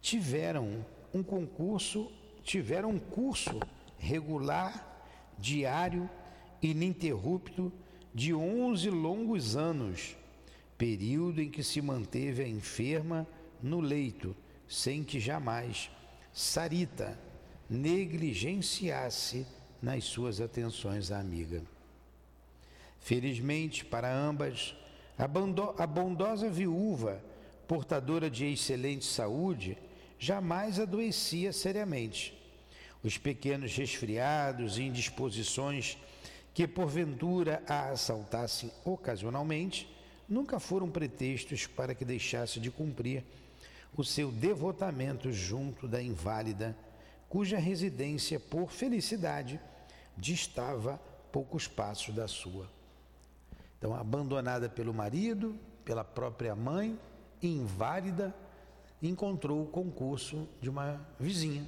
tiveram 0.00 0.84
um 1.12 1.22
concurso, 1.22 2.10
tiveram 2.42 2.90
um 2.90 2.98
curso 2.98 3.60
regular, 3.98 5.04
diário, 5.38 6.08
ininterrupto, 6.62 7.72
de 8.14 8.32
11 8.32 8.88
longos 8.88 9.56
anos, 9.56 10.16
período 10.78 11.42
em 11.42 11.50
que 11.50 11.62
se 11.62 11.82
manteve 11.82 12.42
a 12.42 12.48
enferma 12.48 13.26
no 13.62 13.80
leito, 13.80 14.34
sem 14.66 15.04
que 15.04 15.20
jamais 15.20 15.90
Sarita 16.32 17.18
negligenciasse 17.68 19.46
nas 19.82 20.04
suas 20.04 20.40
atenções 20.40 21.10
à 21.10 21.18
amiga. 21.18 21.62
Felizmente 23.00 23.84
para 23.84 24.14
ambas, 24.14 24.76
a 25.18 25.86
bondosa 25.86 26.48
viúva, 26.50 27.22
portadora 27.66 28.28
de 28.28 28.46
excelente 28.46 29.06
saúde, 29.06 29.78
jamais 30.18 30.78
adoecia 30.78 31.52
seriamente. 31.52 32.36
Os 33.02 33.16
pequenos 33.16 33.74
resfriados 33.74 34.78
e 34.78 34.82
indisposições 34.82 35.96
que 36.52 36.66
porventura 36.66 37.62
a 37.66 37.90
assaltassem 37.90 38.70
ocasionalmente 38.84 39.88
nunca 40.28 40.58
foram 40.58 40.90
pretextos 40.90 41.66
para 41.66 41.94
que 41.94 42.04
deixasse 42.04 42.58
de 42.58 42.70
cumprir 42.70 43.24
o 43.96 44.04
seu 44.04 44.30
devotamento 44.30 45.32
junto 45.32 45.88
da 45.88 46.02
inválida, 46.02 46.76
cuja 47.28 47.58
residência, 47.58 48.38
por 48.38 48.70
felicidade, 48.70 49.58
distava 50.16 51.00
poucos 51.32 51.66
passos 51.66 52.14
da 52.14 52.28
sua. 52.28 52.75
Então, 53.78 53.94
abandonada 53.94 54.68
pelo 54.68 54.94
marido, 54.94 55.58
pela 55.84 56.02
própria 56.02 56.54
mãe, 56.54 56.98
inválida, 57.42 58.34
encontrou 59.02 59.62
o 59.62 59.66
concurso 59.66 60.48
de 60.60 60.70
uma 60.70 61.00
vizinha. 61.20 61.66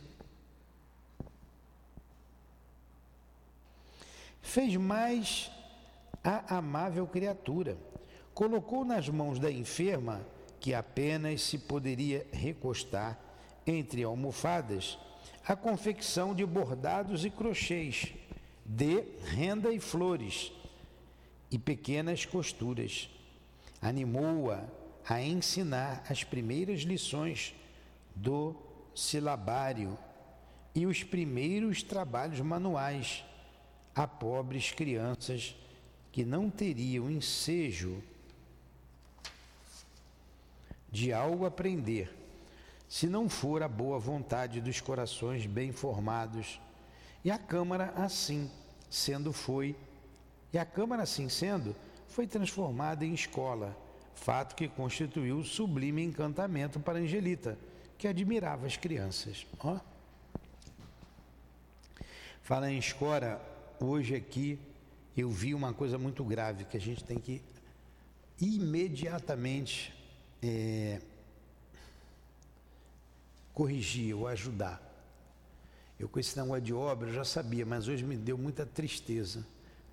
Fez 4.41 4.75
mais 4.77 5.51
a 6.25 6.57
amável 6.57 7.07
criatura, 7.07 7.77
colocou 8.33 8.85
nas 8.85 9.09
mãos 9.09 9.39
da 9.39 9.51
enferma, 9.51 10.23
que 10.59 10.75
apenas 10.75 11.43
se 11.43 11.59
poderia 11.59 12.27
recostar 12.33 13.19
entre 13.67 14.03
almofadas, 14.03 14.99
a 15.47 15.55
confecção 15.55 16.35
de 16.35 16.45
bordados 16.45 17.25
e 17.25 17.31
crochês, 17.31 18.15
de 18.65 19.05
renda 19.23 19.73
e 19.73 19.79
flores 19.79 20.53
e 21.51 21.59
pequenas 21.59 22.25
costuras. 22.25 23.09
Animou-a 23.81 24.65
a 25.09 25.23
ensinar 25.23 26.05
as 26.09 26.25
primeiras 26.25 26.81
lições 26.81 27.55
do 28.15 28.55
silabário 28.95 29.97
e 30.75 30.87
os 30.87 31.03
primeiros 31.03 31.83
trabalhos 31.83 32.41
manuais 32.41 33.25
a 33.95 34.07
pobres 34.07 34.71
crianças 34.71 35.57
que 36.13 36.25
não 36.25 36.51
teriam 36.51 37.11
ensejo 37.11 38.03
de 40.91 41.13
algo 41.13 41.45
aprender, 41.45 42.15
se 42.89 43.07
não 43.07 43.29
for 43.29 43.63
a 43.63 43.69
boa 43.69 43.99
vontade 43.99 44.61
dos 44.61 44.81
corações 44.81 45.47
bem 45.47 45.73
formados. 45.73 46.61
E 47.25 47.31
a 47.31 47.39
Câmara 47.39 47.93
assim 47.97 48.51
sendo 48.89 49.33
foi, 49.33 49.77
e 50.53 50.59
a 50.59 50.65
Câmara 50.65 51.03
assim 51.03 51.29
sendo, 51.29 51.75
foi 52.09 52.27
transformada 52.27 53.05
em 53.05 53.15
escola 53.15 53.77
fato 54.19 54.55
que 54.55 54.69
constituiu 54.69 55.43
sublime 55.45 56.03
encantamento 56.03 56.81
para 56.81 56.99
Angelita, 56.99 57.59
que 57.97 58.07
admirava 58.07 58.67
as 58.67 58.77
crianças. 58.77 59.47
Ó. 59.61 59.79
Fala 62.43 62.71
em 62.71 62.79
escola, 62.79 63.41
hoje 63.81 64.15
aqui 64.15 64.59
eu 65.17 65.31
vi 65.31 65.55
uma 65.55 65.73
coisa 65.73 65.99
muito 65.99 66.25
grave 66.25 66.65
que 66.65 66.77
a 66.77 66.81
gente 66.81 67.05
tem 67.05 67.19
que 67.19 67.43
imediatamente 68.41 69.95
é, 70.43 71.01
corrigir 73.53 74.15
ou 74.15 74.27
ajudar. 74.29 74.83
Eu 75.99 76.09
com 76.09 76.21
esse 76.21 76.39
negócio 76.39 76.63
de 76.63 76.73
obra 76.73 77.09
eu 77.09 77.15
já 77.15 77.25
sabia, 77.25 77.67
mas 77.67 77.89
hoje 77.89 78.05
me 78.05 78.17
deu 78.17 78.39
muita 78.39 78.65
tristeza. 78.65 79.45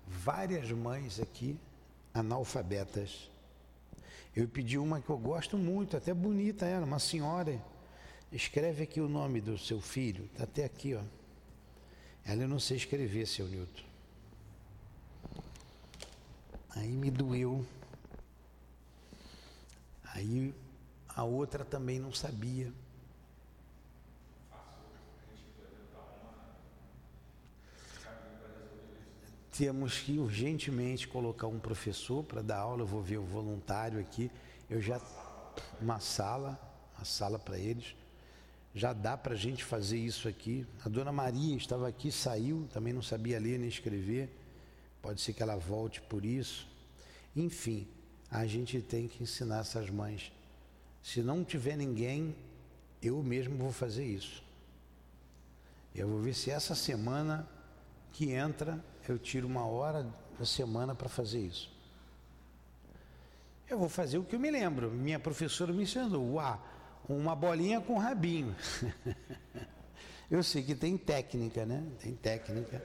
Várias 0.06 0.70
mães 0.70 1.20
aqui 1.20 1.58
analfabetas 2.14 3.28
eu 4.36 4.46
pedi 4.46 4.76
uma 4.76 5.00
que 5.00 5.08
eu 5.08 5.16
gosto 5.16 5.56
muito, 5.56 5.96
até 5.96 6.12
bonita 6.12 6.66
ela, 6.66 6.84
uma 6.84 6.98
senhora. 6.98 7.58
Escreve 8.30 8.82
aqui 8.82 9.00
o 9.00 9.08
nome 9.08 9.40
do 9.40 9.56
seu 9.56 9.80
filho, 9.80 10.26
está 10.26 10.44
até 10.44 10.66
aqui, 10.66 10.94
ó. 10.94 11.00
Ela 12.22 12.42
eu 12.42 12.48
não 12.48 12.60
sei 12.60 12.76
escrever, 12.76 13.26
seu 13.26 13.46
Newton. 13.46 13.82
Aí 16.68 16.88
me 16.88 17.10
doeu. 17.10 17.64
Aí 20.04 20.54
a 21.08 21.24
outra 21.24 21.64
também 21.64 21.98
não 21.98 22.12
sabia. 22.12 22.70
Temos 29.56 30.00
que 30.00 30.18
urgentemente 30.18 31.08
colocar 31.08 31.46
um 31.46 31.58
professor 31.58 32.22
para 32.22 32.42
dar 32.42 32.58
aula. 32.58 32.82
Eu 32.82 32.86
vou 32.86 33.02
ver 33.02 33.18
o 33.18 33.24
voluntário 33.24 33.98
aqui. 33.98 34.30
Eu 34.68 34.82
já 34.82 35.00
uma 35.80 35.98
sala, 35.98 36.60
uma 36.94 37.04
sala 37.04 37.38
para 37.38 37.58
eles. 37.58 37.94
Já 38.74 38.92
dá 38.92 39.16
para 39.16 39.32
a 39.32 39.36
gente 39.36 39.64
fazer 39.64 39.98
isso 39.98 40.28
aqui. 40.28 40.66
A 40.84 40.88
dona 40.88 41.10
Maria 41.10 41.56
estava 41.56 41.88
aqui, 41.88 42.12
saiu, 42.12 42.68
também 42.72 42.92
não 42.92 43.00
sabia 43.00 43.40
ler 43.40 43.58
nem 43.58 43.68
escrever. 43.68 44.28
Pode 45.00 45.22
ser 45.22 45.32
que 45.32 45.42
ela 45.42 45.56
volte 45.56 46.02
por 46.02 46.26
isso. 46.26 46.68
Enfim, 47.34 47.88
a 48.30 48.46
gente 48.46 48.82
tem 48.82 49.08
que 49.08 49.22
ensinar 49.22 49.60
essas 49.60 49.88
mães. 49.88 50.30
Se 51.02 51.22
não 51.22 51.42
tiver 51.42 51.76
ninguém, 51.76 52.36
eu 53.00 53.22
mesmo 53.22 53.56
vou 53.56 53.72
fazer 53.72 54.04
isso. 54.04 54.42
Eu 55.94 56.08
vou 56.08 56.20
ver 56.20 56.34
se 56.34 56.50
essa 56.50 56.74
semana 56.74 57.48
que 58.12 58.32
entra 58.32 58.84
eu 59.10 59.18
tiro 59.18 59.46
uma 59.46 59.66
hora 59.66 60.06
da 60.38 60.44
semana 60.44 60.94
para 60.94 61.08
fazer 61.08 61.40
isso. 61.40 61.74
Eu 63.68 63.78
vou 63.78 63.88
fazer 63.88 64.18
o 64.18 64.24
que 64.24 64.36
eu 64.36 64.40
me 64.40 64.50
lembro. 64.50 64.90
Minha 64.90 65.18
professora 65.18 65.72
me 65.72 65.82
ensinou. 65.82 66.34
Uá, 66.34 66.58
uma 67.08 67.34
bolinha 67.34 67.80
com 67.80 67.98
rabinho. 67.98 68.54
eu 70.30 70.42
sei 70.42 70.62
que 70.62 70.74
tem 70.74 70.96
técnica, 70.96 71.66
né? 71.66 71.82
Tem 72.00 72.14
técnica. 72.14 72.82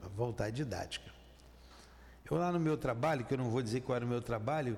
Vai 0.00 0.10
voltar 0.14 0.50
didática. 0.50 1.10
Eu 2.30 2.38
lá 2.38 2.52
no 2.52 2.60
meu 2.60 2.76
trabalho, 2.76 3.24
que 3.24 3.34
eu 3.34 3.38
não 3.38 3.50
vou 3.50 3.62
dizer 3.62 3.82
qual 3.82 3.96
era 3.96 4.04
o 4.04 4.08
meu 4.08 4.20
trabalho, 4.20 4.76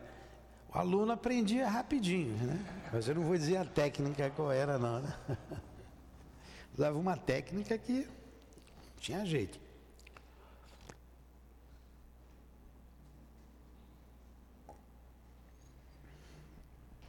o 0.72 0.78
aluno 0.78 1.12
aprendia 1.12 1.68
rapidinho, 1.68 2.34
né? 2.36 2.90
Mas 2.92 3.08
eu 3.08 3.14
não 3.14 3.22
vou 3.22 3.36
dizer 3.36 3.56
a 3.56 3.64
técnica 3.64 4.30
qual 4.30 4.52
era, 4.52 4.78
não. 4.78 5.00
Né? 5.00 5.12
Usava 6.74 6.98
uma 6.98 7.16
técnica 7.16 7.76
que 7.78 8.06
tinha 8.98 9.24
jeito. 9.24 9.58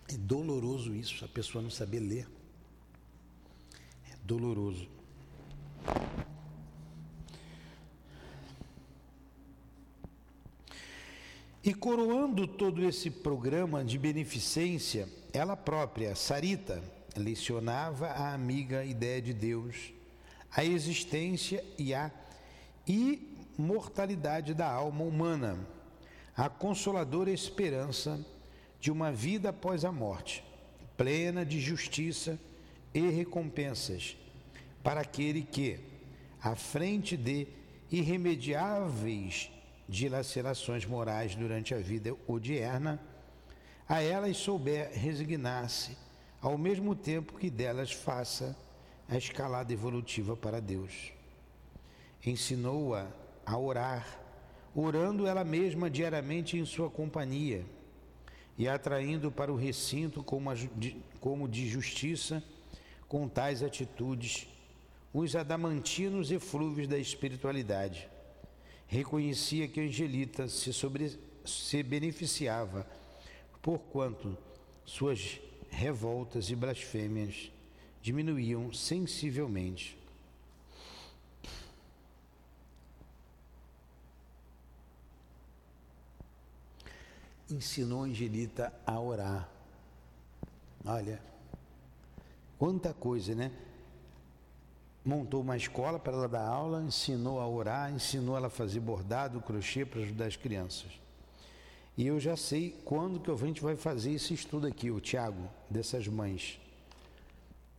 É 0.07 0.17
doloroso 0.17 0.95
isso, 0.95 1.23
a 1.23 1.27
pessoa 1.27 1.61
não 1.61 1.69
saber 1.69 1.99
ler. 1.99 2.27
É 4.11 4.15
doloroso. 4.23 4.87
E 11.63 11.73
coroando 11.73 12.47
todo 12.47 12.83
esse 12.83 13.11
programa 13.11 13.83
de 13.83 13.99
beneficência, 13.99 15.07
ela 15.31 15.55
própria, 15.55 16.15
Sarita, 16.15 16.81
lecionava 17.15 18.07
a 18.07 18.33
amiga 18.33 18.83
ideia 18.83 19.21
de 19.21 19.33
Deus, 19.33 19.93
a 20.55 20.63
existência 20.63 21.63
e 21.77 21.93
a 21.93 22.11
imortalidade 22.87 24.53
da 24.53 24.69
alma 24.69 25.03
humana, 25.03 25.57
a 26.35 26.49
consoladora 26.49 27.31
esperança 27.31 28.19
de 28.79 28.91
uma 28.91 29.11
vida 29.11 29.49
após 29.49 29.85
a 29.85 29.91
morte, 29.91 30.43
plena 30.97 31.45
de 31.45 31.59
justiça 31.59 32.39
e 32.93 33.09
recompensas, 33.09 34.17
para 34.81 35.01
aquele 35.01 35.43
que, 35.43 35.79
à 36.41 36.55
frente 36.55 37.15
de 37.15 37.47
irremediáveis 37.91 39.51
dilacerações 39.87 40.85
morais 40.85 41.35
durante 41.35 41.73
a 41.73 41.79
vida 41.79 42.15
odierna, 42.27 42.99
a 43.87 44.01
elas 44.01 44.37
souber 44.37 44.91
resignar-se, 44.93 45.97
ao 46.41 46.57
mesmo 46.57 46.95
tempo 46.95 47.37
que 47.37 47.49
delas 47.49 47.91
faça 47.91 48.55
a 49.09 49.17
escalada 49.17 49.73
evolutiva 49.73 50.37
para 50.37 50.61
Deus. 50.61 51.11
Ensinou-a 52.23 53.07
a 53.45 53.57
orar, 53.57 54.19
orando 54.75 55.25
ela 55.25 55.43
mesma 55.43 55.89
diariamente 55.89 56.57
em 56.57 56.65
sua 56.65 56.89
companhia 56.89 57.65
e 58.57 58.67
atraindo 58.67 59.31
para 59.31 59.51
o 59.51 59.55
recinto 59.55 60.23
como, 60.23 60.51
como 61.19 61.47
de 61.47 61.67
justiça, 61.67 62.43
com 63.07 63.27
tais 63.27 63.63
atitudes, 63.63 64.47
os 65.11 65.35
adamantinos 65.35 66.29
eflúvios 66.29 66.87
da 66.87 66.97
espiritualidade. 66.97 68.07
Reconhecia 68.85 69.67
que 69.67 69.81
Angelita 69.81 70.47
se, 70.47 70.71
sobre, 70.71 71.17
se 71.43 71.81
beneficiava, 71.81 72.85
porquanto 73.61 74.37
suas 74.85 75.39
revoltas 75.71 76.49
e 76.49 76.55
blasfêmias 76.55 77.51
diminuíam 78.01 78.71
sensivelmente. 78.73 79.99
ensinou 87.51 88.03
Angelita 88.03 88.71
a 88.85 88.99
orar. 88.99 89.49
Olha, 90.85 91.21
quanta 92.57 92.93
coisa, 92.93 93.35
né? 93.35 93.51
Montou 95.03 95.41
uma 95.41 95.57
escola 95.57 95.97
para 95.97 96.13
ela 96.13 96.27
dar 96.27 96.45
aula, 96.45 96.83
ensinou 96.83 97.39
a 97.39 97.47
orar, 97.47 97.91
ensinou 97.91 98.37
ela 98.37 98.47
a 98.47 98.51
fazer 98.51 98.79
bordado, 98.79 99.41
crochê 99.41 99.85
para 99.85 100.01
ajudar 100.01 100.25
as 100.25 100.35
crianças. 100.35 100.91
E 101.97 102.05
eu 102.05 102.19
já 102.19 102.37
sei 102.37 102.79
quando 102.85 103.19
que 103.19 103.31
a 103.31 103.35
gente 103.35 103.61
vai 103.61 103.75
fazer 103.75 104.11
esse 104.11 104.33
estudo 104.33 104.67
aqui, 104.67 104.91
o 104.91 105.01
Tiago, 105.01 105.49
dessas 105.69 106.07
mães. 106.07 106.59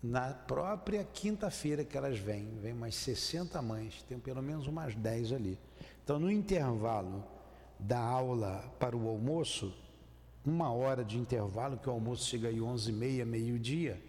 Na 0.02 0.32
própria 0.32 1.04
quinta-feira 1.04 1.84
que 1.84 1.96
elas 1.96 2.18
vêm, 2.18 2.48
vem 2.58 2.72
umas 2.72 2.94
60 2.94 3.60
mães, 3.60 4.02
tem 4.08 4.18
pelo 4.18 4.42
menos 4.42 4.66
umas 4.66 4.94
10 4.94 5.32
ali. 5.32 5.58
Então, 6.02 6.18
no 6.18 6.30
intervalo 6.30 7.22
da 7.78 7.98
aula 7.98 8.64
para 8.78 8.96
o 8.96 9.08
almoço, 9.08 9.74
uma 10.44 10.72
hora 10.72 11.04
de 11.04 11.18
intervalo, 11.18 11.76
que 11.76 11.88
o 11.88 11.92
almoço 11.92 12.26
chega 12.26 12.48
aí 12.48 12.62
11 12.62 12.88
e 12.88 12.92
meia, 12.94 13.26
meio-dia, 13.26 14.02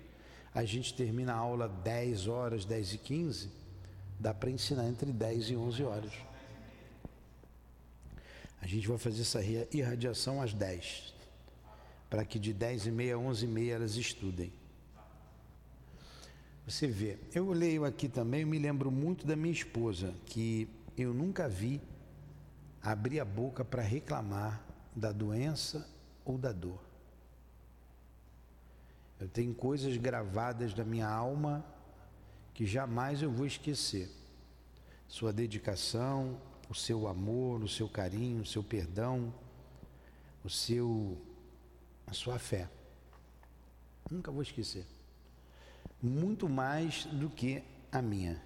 a 0.53 0.63
gente 0.63 0.93
termina 0.93 1.33
a 1.33 1.37
aula 1.37 1.67
10 1.67 2.27
horas, 2.27 2.63
10 2.63 2.93
e 2.93 2.97
15, 2.97 3.51
dá 4.17 4.33
para 4.33 4.49
ensinar 4.49 4.87
entre 4.87 5.11
10 5.11 5.49
e 5.49 5.57
11 5.57 5.83
horas. 5.83 6.13
A 8.61 8.67
gente 8.67 8.87
vai 8.87 8.97
fazer 8.97 9.21
essa 9.21 9.41
irradiação 9.73 10.41
às 10.41 10.53
10, 10.53 11.13
para 12.09 12.23
que 12.23 12.39
de 12.39 12.53
10 12.53 12.87
e 12.87 12.91
meia 12.91 13.15
a 13.15 13.17
11 13.17 13.43
e 13.43 13.47
meia 13.47 13.73
elas 13.73 13.97
estudem. 13.97 14.60
Você 16.67 16.87
vê, 16.87 17.17
eu 17.33 17.51
leio 17.51 17.85
aqui 17.85 18.07
também, 18.07 18.41
eu 18.41 18.47
me 18.47 18.59
lembro 18.59 18.91
muito 18.91 19.25
da 19.25 19.35
minha 19.35 19.53
esposa, 19.53 20.13
que 20.25 20.69
eu 20.97 21.13
nunca 21.13 21.49
vi 21.49 21.81
abrir 22.81 23.19
a 23.19 23.25
boca 23.25 23.65
para 23.65 23.81
reclamar 23.81 24.63
da 24.95 25.11
doença 25.11 25.87
ou 26.23 26.37
da 26.37 26.51
dor. 26.51 26.79
Eu 29.19 29.27
tenho 29.27 29.53
coisas 29.53 29.95
gravadas 29.97 30.73
da 30.73 30.83
minha 30.83 31.07
alma 31.07 31.63
que 32.53 32.65
jamais 32.65 33.21
eu 33.21 33.31
vou 33.31 33.45
esquecer. 33.45 34.09
Sua 35.07 35.31
dedicação, 35.31 36.39
o 36.69 36.73
seu 36.73 37.07
amor, 37.07 37.63
o 37.63 37.67
seu 37.67 37.87
carinho, 37.87 38.41
o 38.41 38.45
seu 38.45 38.63
perdão, 38.63 39.33
o 40.43 40.49
seu 40.49 41.17
a 42.07 42.13
sua 42.13 42.39
fé. 42.39 42.69
Nunca 44.09 44.31
vou 44.31 44.41
esquecer. 44.41 44.85
Muito 46.01 46.49
mais 46.49 47.05
do 47.05 47.29
que 47.29 47.63
a 47.91 48.01
minha. 48.01 48.41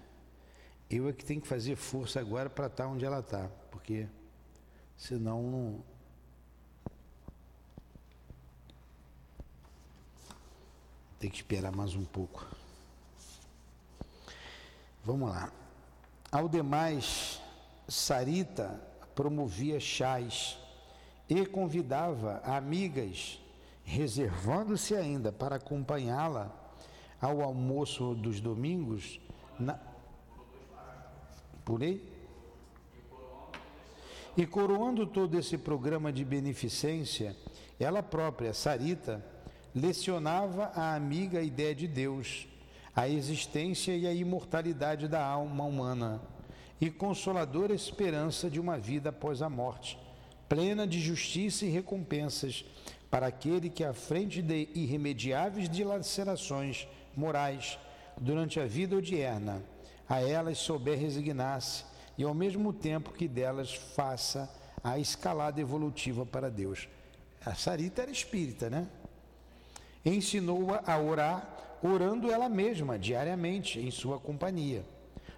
Eu 0.90 1.08
é 1.08 1.12
que 1.12 1.24
tenho 1.24 1.40
que 1.40 1.48
fazer 1.48 1.74
força 1.76 2.20
agora 2.20 2.50
para 2.50 2.66
estar 2.66 2.86
onde 2.86 3.04
ela 3.04 3.20
está, 3.20 3.48
porque 3.70 4.06
senão 4.96 5.42
não. 5.42 5.84
Tem 11.18 11.30
que 11.30 11.36
esperar 11.36 11.72
mais 11.72 11.94
um 11.94 12.04
pouco. 12.04 12.46
Vamos 15.02 15.30
lá. 15.30 15.52
Ao 16.30 16.48
demais, 16.48 17.40
Sarita 17.88 18.80
promovia 19.14 19.80
chás 19.80 20.58
e 21.28 21.46
convidava 21.46 22.38
amigas, 22.44 23.40
reservando-se 23.82 24.94
ainda 24.94 25.32
para 25.32 25.56
acompanhá-la 25.56 26.65
ao 27.20 27.42
almoço 27.42 28.14
dos 28.14 28.40
domingos. 28.40 29.20
Na... 29.58 29.78
Aí? 31.80 32.16
E 34.36 34.46
coroando 34.46 35.06
todo 35.06 35.38
esse 35.38 35.56
programa 35.56 36.12
de 36.12 36.24
beneficência, 36.24 37.34
ela 37.80 38.02
própria, 38.02 38.52
Sarita, 38.52 39.24
lecionava 39.74 40.70
à 40.74 40.94
amiga 40.94 41.38
a 41.38 41.42
ideia 41.42 41.74
de 41.74 41.88
Deus, 41.88 42.46
a 42.94 43.08
existência 43.08 43.96
e 43.96 44.06
a 44.06 44.12
imortalidade 44.12 45.08
da 45.08 45.24
alma 45.24 45.64
humana, 45.64 46.20
e 46.80 46.90
consoladora 46.90 47.74
esperança 47.74 48.50
de 48.50 48.60
uma 48.60 48.78
vida 48.78 49.08
após 49.08 49.40
a 49.40 49.48
morte, 49.48 49.98
plena 50.48 50.86
de 50.86 51.00
justiça 51.00 51.64
e 51.64 51.70
recompensas 51.70 52.64
para 53.10 53.26
aquele 53.26 53.70
que, 53.70 53.84
à 53.84 53.92
frente 53.94 54.42
de 54.42 54.68
irremediáveis 54.74 55.68
dilacerações 55.68 56.86
morais 57.16 57.78
durante 58.16 58.60
a 58.60 58.66
vida 58.66 58.96
odierna, 58.96 59.62
a 60.08 60.20
elas 60.20 60.58
souber 60.58 60.98
resignar-se 60.98 61.84
e, 62.16 62.24
ao 62.24 62.34
mesmo 62.34 62.72
tempo 62.72 63.12
que 63.12 63.26
delas 63.26 63.74
faça 63.74 64.50
a 64.82 64.98
escalada 64.98 65.60
evolutiva 65.60 66.24
para 66.24 66.50
Deus. 66.50 66.88
A 67.44 67.54
Sarita 67.54 68.02
era 68.02 68.10
espírita, 68.10 68.70
né? 68.70 68.86
Ensinou-a 70.04 70.82
a 70.86 70.98
orar, 70.98 71.78
orando 71.82 72.30
ela 72.30 72.48
mesma 72.48 72.98
diariamente 72.98 73.78
em 73.78 73.90
sua 73.90 74.18
companhia 74.18 74.84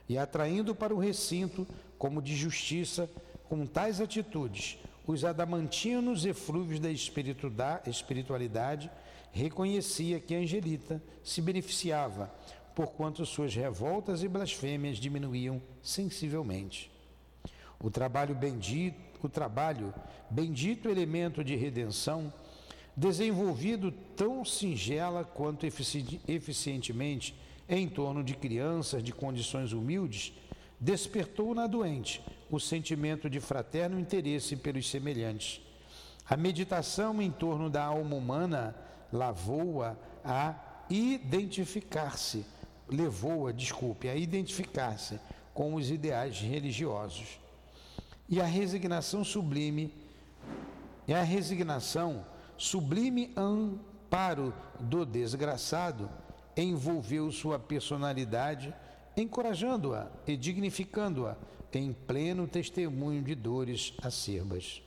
e 0.08 0.16
atraindo 0.16 0.74
para 0.74 0.94
o 0.94 0.98
recinto 0.98 1.66
como 1.98 2.22
de 2.22 2.36
justiça 2.36 3.10
com 3.48 3.66
tais 3.66 4.00
atitudes. 4.00 4.78
Os 5.06 5.24
adamantinos 5.24 6.24
eflúvios 6.24 6.80
da 6.80 6.90
espiritualidade 6.90 8.90
reconhecia 9.32 10.20
que 10.20 10.34
Angelita 10.34 11.02
se 11.22 11.40
beneficiava, 11.40 12.32
porquanto 12.74 13.26
suas 13.26 13.54
revoltas 13.54 14.22
e 14.22 14.28
blasfêmias 14.28 14.98
diminuíam 14.98 15.60
sensivelmente. 15.82 16.90
O 17.80 17.90
trabalho 17.90 18.34
bendito, 18.34 18.96
o 19.22 19.28
trabalho, 19.28 19.92
bendito 20.30 20.88
elemento 20.88 21.42
de 21.42 21.56
redenção, 21.56 22.32
desenvolvido 22.96 23.92
tão 24.16 24.44
singela 24.44 25.24
quanto 25.24 25.66
eficientemente 25.66 27.34
em 27.68 27.88
torno 27.88 28.24
de 28.24 28.34
crianças 28.34 29.02
de 29.02 29.12
condições 29.12 29.72
humildes, 29.72 30.32
despertou 30.80 31.54
na 31.54 31.66
doente 31.66 32.22
o 32.50 32.58
sentimento 32.58 33.28
de 33.28 33.40
fraterno 33.40 33.98
interesse 33.98 34.56
pelos 34.56 34.88
semelhantes. 34.88 35.60
A 36.28 36.36
meditação 36.36 37.20
em 37.20 37.30
torno 37.30 37.70
da 37.70 37.84
alma 37.84 38.16
humana 38.16 38.74
lavou-a 39.12 39.96
a 40.24 40.54
identificar-se, 40.90 42.44
levou-a, 42.88 43.52
desculpe, 43.52 44.08
a 44.08 44.14
identificar-se 44.14 45.20
com 45.52 45.74
os 45.74 45.90
ideais 45.90 46.40
religiosos. 46.40 47.40
E 48.28 48.40
a 48.40 48.44
resignação 48.44 49.24
sublime, 49.24 49.92
e 51.06 51.14
a 51.14 51.22
resignação, 51.22 52.24
sublime 52.56 53.32
amparo 53.36 54.52
do 54.78 55.04
desgraçado, 55.04 56.10
envolveu 56.56 57.30
sua 57.32 57.58
personalidade, 57.58 58.74
encorajando-a 59.16 60.10
e 60.26 60.36
dignificando-a 60.36 61.36
em 61.72 61.92
pleno 61.92 62.46
testemunho 62.46 63.22
de 63.22 63.34
dores 63.34 63.94
acerbas. 64.02 64.82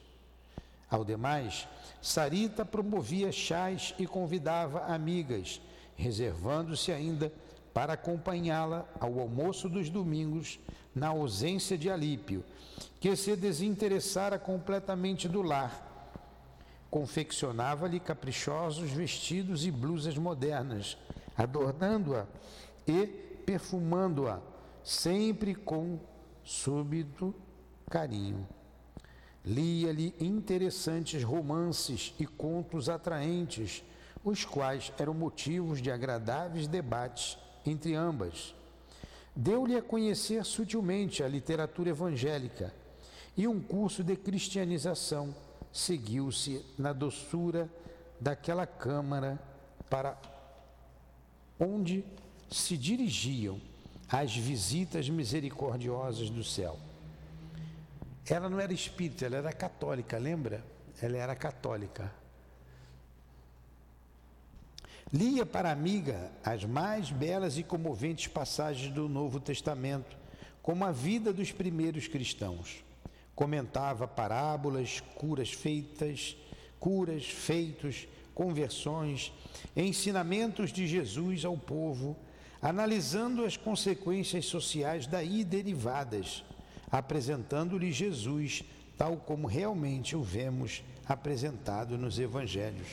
Ao 0.92 1.06
demais, 1.06 1.70
Sarita 2.02 2.66
promovia 2.66 3.32
chás 3.32 3.96
e 3.98 4.06
convidava 4.06 4.82
amigas, 4.94 5.62
reservando-se 5.96 6.92
ainda 6.92 7.32
para 7.74 7.94
acompanhá-la 7.94 8.86
ao 9.00 9.18
almoço 9.22 9.70
dos 9.70 9.89
domingos, 9.89 10.60
na 10.94 11.08
ausência 11.08 11.78
de 11.78 11.89
Alípio, 11.89 12.44
que 13.00 13.16
se 13.16 13.38
desinteressara 13.38 14.38
completamente 14.38 15.30
do 15.30 15.42
lar. 15.42 15.88
Confeccionava-lhe 16.89 17.98
caprichosos 17.98 18.92
vestidos 18.92 19.66
e 19.66 19.72
blusas 19.72 20.18
modernas, 20.18 20.98
adornando-a 21.38 22.26
e 22.86 23.08
perfumando-a, 23.46 24.42
sempre 24.84 25.56
com 25.56 25.98
súbito 26.44 27.34
carinho. 27.89 28.46
Lia-lhe 29.44 30.14
interessantes 30.20 31.24
romances 31.24 32.14
e 32.20 32.26
contos 32.26 32.89
atraentes, 32.89 33.84
os 34.24 34.46
quais 34.46 34.94
eram 35.00 35.14
motivos 35.14 35.82
de 35.82 35.89
agradáveis 35.89 36.68
debates 36.68 37.38
entre 37.66 37.96
ambas. 37.96 38.54
Deu-lhe 39.36 39.76
a 39.76 39.82
conhecer 39.82 40.44
sutilmente 40.46 41.24
a 41.24 41.28
literatura 41.28 41.89
evangélica 41.89 42.74
e 43.36 43.48
um 43.48 43.60
curso 43.60 44.04
de 44.04 44.16
cristianização 44.16 45.34
seguiu-se 45.72 46.64
na 46.78 46.94
doçura 46.94 47.70
daquela 48.20 48.68
câmara 48.68 49.39
para 49.89 50.20
onde 51.60 52.04
se 52.50 52.78
dirigiam 52.78 53.60
as 54.10 54.36
visitas 54.36 55.10
misericordiosas 55.10 56.30
do 56.30 56.44
céu. 56.44 56.78
Ela 58.30 58.49
não 58.49 58.59
era 58.59 58.74
espírita, 58.74 59.26
ela 59.26 59.38
era 59.38 59.53
católica, 59.53 60.17
lembra? 60.17 60.63
Ela 61.01 61.17
era 61.17 61.36
católica. 61.36 62.11
Lia 65.11 65.45
para 65.45 65.69
a 65.69 65.74
amiga 65.74 66.32
as 66.43 66.63
mais 66.63 67.11
belas 67.11 67.57
e 67.57 67.63
comoventes 67.63 68.28
passagens 68.28 68.93
do 68.93 69.09
Novo 69.09 69.39
Testamento, 69.39 70.15
como 70.61 70.86
a 70.86 70.91
vida 70.91 71.34
dos 71.34 71.51
primeiros 71.51 72.07
cristãos. 72.07 72.84
Comentava 73.36 74.07
parábolas, 74.07 75.01
curas 75.15 75.51
feitas, 75.51 76.38
curas, 76.80 77.26
feitos, 77.26 78.07
conversões, 78.34 79.34
ensinamentos 79.76 80.72
de 80.72 80.88
Jesus 80.88 81.43
ao 81.43 81.57
povo, 81.57 82.15
analisando 82.61 83.43
as 83.43 83.57
consequências 83.57 84.45
sociais 84.45 85.07
daí 85.07 85.43
derivadas, 85.43 86.43
apresentando-lhe 86.92 87.92
Jesus 87.92 88.64
tal 88.98 89.18
como 89.18 89.48
realmente 89.48 90.16
o 90.16 90.22
vemos 90.22 90.84
apresentado 91.08 91.98
nos 91.98 92.20
evangelhos. 92.20 92.88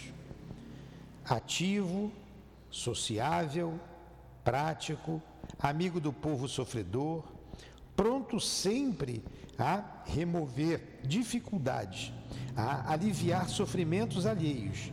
Ativo, 1.25 2.11
sociável, 2.71 3.79
prático, 4.43 5.23
amigo 5.59 6.01
do 6.01 6.13
povo 6.13 6.49
sofredor, 6.49 7.25
pronto 7.95 8.41
sempre 8.41 9.23
a 9.59 10.03
remover 10.07 11.01
dificuldades, 11.05 12.13
a 12.57 12.93
aliviar 12.93 13.49
sofrimentos 13.49 14.25
alheios, 14.25 14.91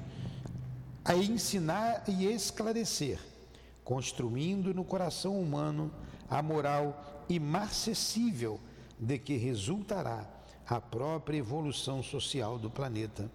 a 1.05 1.15
ensinar 1.15 2.03
e 2.07 2.25
esclarecer, 2.25 3.19
construindo 3.83 4.73
no 4.73 4.83
coração 4.83 5.39
humano 5.39 5.91
a 6.29 6.41
moral 6.41 7.23
imarcessível 7.29 8.59
de 8.99 9.17
que 9.17 9.37
resultará 9.37 10.29
a 10.67 10.81
própria 10.81 11.37
evolução 11.37 12.01
social 12.01 12.57
do 12.57 12.69
planeta. 12.69 13.29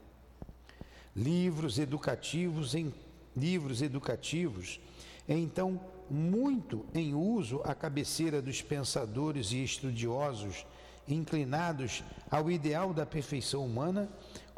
Livros 1.14 1.78
educativos 1.78 2.74
em 2.74 2.92
livros 3.36 3.80
educativos, 3.80 4.80
então 5.28 5.80
muito 6.10 6.84
em 6.92 7.14
uso 7.14 7.60
à 7.64 7.74
cabeceira 7.74 8.42
dos 8.42 8.60
pensadores 8.60 9.52
e 9.52 9.62
estudiosos 9.62 10.66
inclinados 11.06 12.04
ao 12.30 12.50
ideal 12.50 12.92
da 12.92 13.06
perfeição 13.06 13.64
humana, 13.64 14.08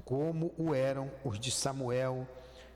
como 0.04 0.52
o 0.58 0.74
eram 0.74 1.10
os 1.24 1.38
de 1.38 1.50
Samuel, 1.50 2.26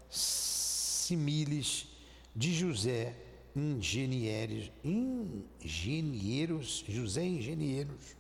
Similes, 0.09 1.89
de 2.35 2.55
José, 2.55 3.15
engenheiros, 3.57 4.71
engenheiros, 4.85 6.85
José 6.87 7.25
engenheiros. 7.25 8.15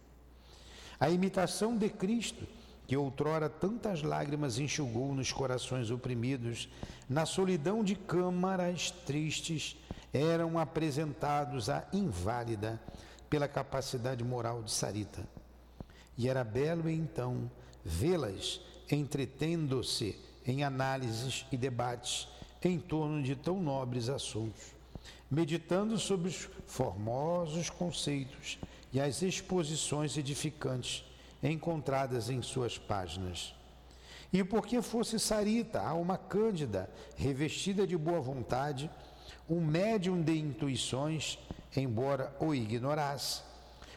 A 0.98 1.10
imitação 1.10 1.76
de 1.76 1.90
Cristo, 1.90 2.46
que 2.86 2.96
outrora 2.96 3.50
tantas 3.50 4.02
lágrimas 4.02 4.58
enxugou 4.58 5.14
nos 5.14 5.32
corações 5.32 5.90
oprimidos, 5.90 6.68
na 7.08 7.26
solidão 7.26 7.84
de 7.84 7.94
câmaras 7.94 8.90
tristes, 8.90 9.76
eram 10.12 10.58
apresentados 10.58 11.68
à 11.68 11.86
inválida 11.92 12.80
pela 13.28 13.46
capacidade 13.46 14.24
moral 14.24 14.62
de 14.62 14.72
Sarita. 14.72 15.28
E 16.16 16.28
era 16.28 16.42
belo 16.42 16.88
então 16.88 17.50
vê-las 17.84 18.60
entretendo-se 18.90 20.18
em 20.46 20.64
análises 20.64 21.44
e 21.52 21.56
debates 21.56 22.26
em 22.62 22.78
torno 22.78 23.22
de 23.22 23.36
tão 23.36 23.60
nobres 23.60 24.08
assuntos, 24.08 24.75
meditando 25.30 25.98
sobre 25.98 26.28
os 26.28 26.48
formosos 26.66 27.70
conceitos 27.70 28.58
e 28.92 29.00
as 29.00 29.22
exposições 29.22 30.16
edificantes 30.16 31.04
encontradas 31.42 32.30
em 32.30 32.40
suas 32.42 32.78
páginas. 32.78 33.54
E 34.32 34.42
porque 34.42 34.82
fosse 34.82 35.18
Sarita, 35.18 35.80
alma 35.80 36.18
cândida, 36.18 36.90
revestida 37.16 37.86
de 37.86 37.96
boa 37.96 38.20
vontade, 38.20 38.90
um 39.48 39.60
médium 39.60 40.20
de 40.20 40.36
intuições, 40.36 41.38
embora 41.76 42.34
o 42.40 42.54
ignorasse, 42.54 43.42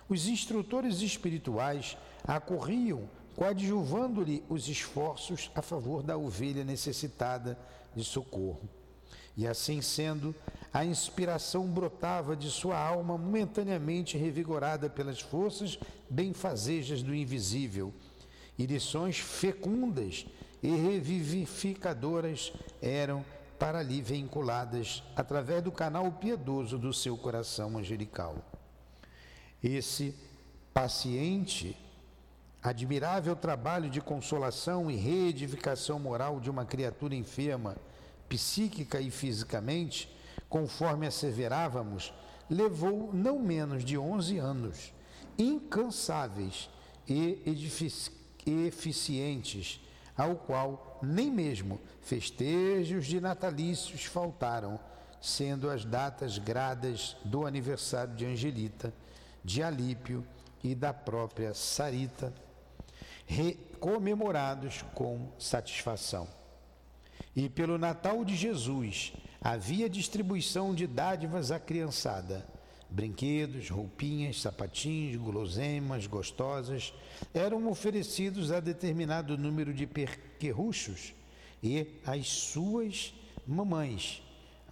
os 0.07 0.27
instrutores 0.27 1.01
espirituais 1.01 1.97
acorriam 2.23 3.07
coadjuvando-lhe 3.35 4.43
os 4.49 4.67
esforços 4.67 5.49
a 5.55 5.61
favor 5.61 6.03
da 6.03 6.17
ovelha 6.17 6.63
necessitada 6.63 7.57
de 7.95 8.03
socorro. 8.03 8.67
E 9.39 9.47
assim 9.47 9.81
sendo, 9.81 10.35
a 10.73 10.83
inspiração 10.83 11.65
brotava 11.65 12.35
de 12.35 12.51
sua 12.51 12.77
alma 12.77 13.17
momentaneamente 13.17 14.17
revigorada 14.17 14.89
pelas 14.89 15.21
forças 15.21 15.79
benfazejas 16.09 17.01
do 17.01 17.15
invisível, 17.15 17.93
e 18.57 18.65
lições 18.65 19.17
fecundas 19.17 20.25
e 20.61 20.67
revivificadoras 20.67 22.51
eram 22.81 23.23
para 23.57 23.79
ali 23.79 24.01
vinculadas 24.01 25.03
através 25.15 25.63
do 25.63 25.71
canal 25.71 26.11
piedoso 26.11 26.77
do 26.77 26.93
seu 26.93 27.15
coração 27.15 27.77
angelical. 27.77 28.35
Esse 29.63 30.13
paciente, 30.73 31.77
admirável 32.61 33.37
trabalho 33.37 33.89
de 33.89 34.01
consolação 34.01 34.91
e 34.91 34.97
reedificação 34.97 35.97
moral 35.97 36.41
de 36.41 36.49
uma 36.49 36.65
criatura 36.65 37.15
enferma, 37.15 37.77
psíquica 38.29 39.01
e 39.01 39.09
fisicamente, 39.09 40.09
conforme 40.47 41.07
asseverávamos, 41.07 42.13
levou 42.49 43.11
não 43.13 43.39
menos 43.39 43.83
de 43.83 43.97
11 43.97 44.37
anos, 44.37 44.93
incansáveis 45.37 46.69
e 47.07 47.41
eficientes, 48.45 49.81
ao 50.15 50.35
qual 50.35 50.99
nem 51.01 51.31
mesmo 51.31 51.79
festejos 52.01 53.05
de 53.05 53.19
natalícios 53.19 54.05
faltaram, 54.05 54.79
sendo 55.21 55.69
as 55.69 55.83
datas 55.83 56.37
gradas 56.37 57.15
do 57.25 57.45
aniversário 57.45 58.15
de 58.15 58.25
Angelita, 58.25 58.93
de 59.43 59.61
Alípio 59.61 60.25
e 60.63 60.75
da 60.75 60.93
própria 60.93 61.53
Sarita, 61.53 62.33
comemorados 63.79 64.83
com 64.93 65.29
satisfação. 65.37 66.38
E 67.39 67.47
pelo 67.47 67.77
Natal 67.77 68.25
de 68.25 68.35
Jesus 68.35 69.13
havia 69.39 69.89
distribuição 69.89 70.75
de 70.75 70.85
dádivas 70.85 71.51
à 71.51 71.57
criançada. 71.57 72.45
Brinquedos, 72.89 73.69
roupinhas, 73.69 74.41
sapatinhos, 74.41 75.15
guloseimas 75.15 76.05
gostosas 76.05 76.93
eram 77.33 77.69
oferecidos 77.69 78.51
a 78.51 78.59
determinado 78.59 79.37
número 79.37 79.73
de 79.73 79.87
perquerruchos 79.87 81.13
e 81.63 81.87
às 82.05 82.27
suas 82.27 83.13
mamães, 83.47 84.21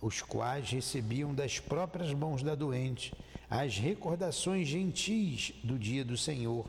os 0.01 0.21
quais 0.21 0.69
recebiam 0.69 1.33
das 1.33 1.61
próprias 1.61 2.11
mãos 2.13 2.43
da 2.43 2.53
doente 2.53 3.13
as 3.49 3.77
recordações 3.77 4.67
gentis 4.67 5.53
do 5.63 5.79
dia 5.79 6.03
do 6.03 6.17
Senhor, 6.17 6.67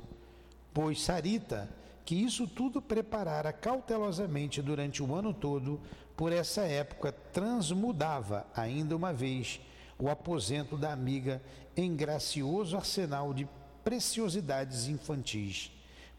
pois 0.72 1.02
Sarita, 1.02 1.68
que 2.08 2.14
isso 2.14 2.48
tudo 2.48 2.80
preparara 2.80 3.52
cautelosamente 3.52 4.62
durante 4.62 5.02
o 5.02 5.14
ano 5.14 5.34
todo, 5.34 5.78
por 6.16 6.32
essa 6.32 6.62
época 6.62 7.12
transmudava 7.12 8.46
ainda 8.56 8.96
uma 8.96 9.12
vez 9.12 9.60
o 9.98 10.08
aposento 10.08 10.74
da 10.74 10.90
amiga 10.90 11.42
em 11.76 11.94
gracioso 11.94 12.78
arsenal 12.78 13.34
de 13.34 13.46
preciosidades 13.84 14.88
infantis, 14.88 15.70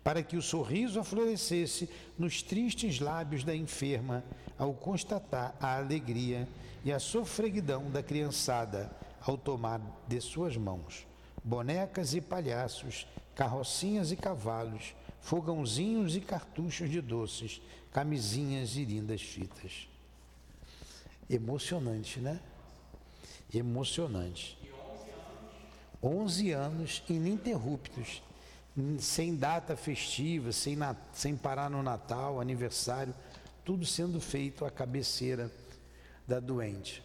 para 0.03 0.21
que 0.21 0.37
o 0.37 0.43
sorriso 0.43 0.99
aflorescesse 0.99 1.89
nos 2.19 2.43
tristes 2.43 2.99
lábios 2.99 3.43
da 3.43 3.55
enferma 3.55 4.23
ao 4.59 4.75
constatar 4.75 5.55
a 5.59 5.75
alegria 5.75 6.47
e 6.85 6.93
a 6.93 6.99
sofreguidão 6.99 7.89
da 7.89 8.03
criançada 8.03 8.91
ao 9.25 9.39
tomar 9.39 9.81
de 10.07 10.21
suas 10.21 10.55
mãos 10.55 11.07
bonecas 11.43 12.13
e 12.13 12.21
palhaços, 12.21 13.07
carrocinhas 13.33 14.11
e 14.11 14.15
cavalos, 14.15 14.93
fogãozinhos 15.21 16.15
e 16.15 16.21
cartuchos 16.21 16.89
de 16.89 17.01
doces, 17.01 17.61
camisinhas 17.91 18.75
e 18.75 18.85
lindas 18.85 19.21
fitas. 19.21 19.87
Emocionante, 21.29 22.19
né? 22.19 22.39
Emocionante. 23.53 24.57
11 26.01 26.51
anos 26.51 27.03
ininterruptos, 27.09 28.23
sem 28.99 29.35
data 29.35 29.75
festiva, 29.75 30.51
sem, 30.51 30.77
sem 31.11 31.35
parar 31.35 31.69
no 31.69 31.83
Natal, 31.83 32.39
aniversário, 32.39 33.13
tudo 33.65 33.85
sendo 33.85 34.21
feito 34.21 34.63
à 34.63 34.71
cabeceira 34.71 35.51
da 36.25 36.39
doente. 36.39 37.03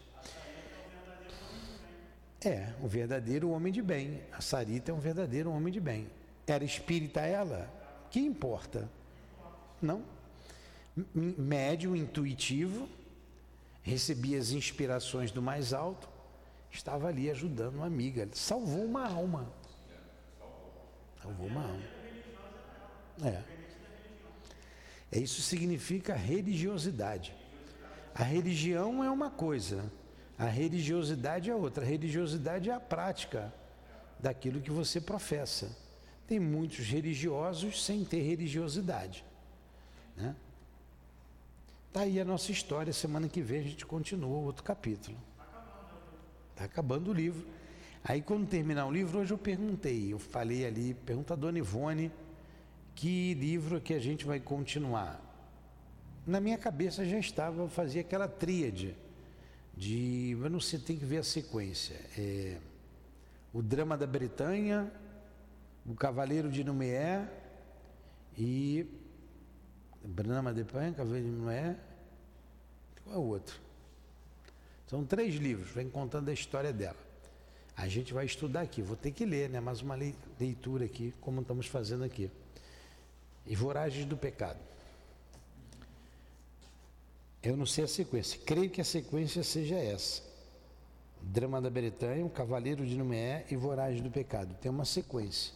É, 2.45 2.75
um 2.83 2.87
verdadeiro 2.87 3.51
homem 3.51 3.73
de 3.73 3.81
bem. 3.81 4.21
A 4.31 4.41
Sarita 4.43 4.91
é 4.91 4.95
um 4.95 5.01
verdadeiro 5.01 5.51
homem 5.51 5.73
de 5.73 5.81
bem. 5.81 6.07
Era 6.47 6.63
espírita 6.63 7.21
ela? 7.21 7.84
Que 8.15 8.21
importa? 8.21 8.89
Não. 9.83 10.05
Médio, 11.13 11.97
intuitivo, 11.97 12.89
recebia 13.83 14.39
as 14.39 14.53
inspirações 14.53 15.33
do 15.33 15.43
mais 15.43 15.73
alto, 15.73 16.09
estava 16.71 17.09
ali 17.09 17.29
ajudando 17.29 17.75
uma 17.75 17.87
amiga. 17.87 18.29
Salvou 18.33 18.85
uma 18.85 19.05
alma. 19.05 19.53
Salvou 21.21 21.49
uma 21.49 21.63
alma. 21.63 21.83
É. 23.25 23.43
é 25.11 25.19
isso 25.19 25.43
significa 25.43 26.15
religiosidade. 26.15 27.35
A 28.15 28.23
religião 28.23 29.03
é 29.03 29.11
uma 29.11 29.29
coisa, 29.29 29.91
a 30.39 30.47
religiosidade 30.47 31.51
é 31.51 31.55
outra. 31.57 31.83
A 31.83 31.89
religiosidade 31.89 32.71
é 32.71 32.73
a 32.73 32.79
prática 32.79 33.53
daquilo 34.21 34.61
que 34.61 34.71
você 34.71 35.01
professa. 35.01 35.83
Tem 36.27 36.41
muitos 36.41 36.87
religiosos 36.87 37.85
sem 37.85 38.05
ter 38.05 38.23
religiosidade. 38.23 39.25
Né? 40.17 40.35
Tá 41.93 42.01
aí 42.01 42.19
a 42.19 42.25
nossa 42.25 42.51
história. 42.51 42.93
Semana 42.93 43.29
que 43.29 43.41
vem 43.41 43.61
a 43.61 43.63
gente 43.63 43.85
continua 43.85 44.39
outro 44.39 44.65
capítulo. 44.65 45.17
Está 46.51 46.65
acabando 46.65 47.11
o 47.11 47.15
livro. 47.15 47.47
Aí 48.03 48.21
quando 48.21 48.47
terminar 48.47 48.87
o 48.87 48.93
livro, 48.93 49.19
hoje 49.19 49.33
eu 49.33 49.39
perguntei, 49.39 50.13
eu 50.13 50.19
falei 50.19 50.67
ali, 50.67 50.93
pergunta 50.93 51.33
a 51.33 51.37
Dona 51.37 51.59
Ivone, 51.59 52.13
que 52.95 53.33
livro 53.35 53.81
que 53.81 53.95
a 53.95 53.99
gente 53.99 54.27
vai 54.27 54.39
continuar. 54.39 55.21
Na 56.27 56.39
minha 56.39 56.59
cabeça 56.59 57.05
já 57.05 57.19
estava, 57.19 57.69
fazia 57.69 58.03
aquela 58.03 58.29
tríade 58.29 58.95
de. 59.77 60.37
Eu 60.41 60.51
não 60.51 60.61
sei, 60.61 60.79
tem 60.79 60.97
que 60.97 61.05
ver 61.05 61.19
a 61.19 61.23
sequência. 61.23 61.97
É, 62.17 62.59
o 63.53 63.63
Drama 63.63 63.97
da 63.97 64.07
Bretanha, 64.07 64.93
O 65.87 65.95
Cavaleiro 65.95 66.51
de 66.51 66.65
Noé 66.65 67.29
e. 68.37 68.87
Drama 70.03 70.53
da 70.53 70.63
Bretanha, 70.63 70.93
Cavaleiro 70.93 71.27
de 71.27 71.33
Noé. 71.33 71.77
Qual 73.03 73.17
é 73.17 73.19
o 73.19 73.23
outro? 73.23 73.59
São 74.87 75.05
três 75.05 75.35
livros, 75.37 75.71
vem 75.71 75.89
contando 75.89 76.29
a 76.29 76.33
história 76.33 76.73
dela. 76.73 76.97
A 77.77 77.89
gente 77.89 78.13
vai 78.13 78.27
estudar 78.27 78.61
aqui, 78.61 78.83
vou 78.83 78.97
ter 78.97 79.11
que 79.11 79.25
ler, 79.25 79.49
né? 79.49 79.61
Mais 79.61 79.81
uma 79.81 79.97
leitura 80.39 80.85
aqui, 80.85 81.13
como 81.21 81.41
estamos 81.41 81.67
fazendo 81.67 82.05
aqui. 82.05 82.31
E 83.47 83.57
Voragens 83.57 84.07
do 84.07 84.17
Pecado. 84.17 84.61
Eu 87.43 87.57
não 87.57 87.67
sei 87.67 87.85
a 87.85 87.89
sequência. 87.89 88.41
Creio 88.45 88.71
que 88.71 88.81
a 88.81 88.85
sequência 88.85 89.43
seja 89.43 89.77
essa. 89.77 90.23
Drama 91.21 91.61
da 91.61 91.69
Bretanha, 91.69 92.25
o 92.25 92.31
Cavaleiro 92.31 92.87
de 92.87 92.97
Numeé 92.97 93.47
e 93.51 93.57
Voragem 93.57 94.03
do 94.03 94.11
Pecado. 94.11 94.55
Tem 94.61 94.71
uma 94.71 94.85
sequência. 94.85 95.53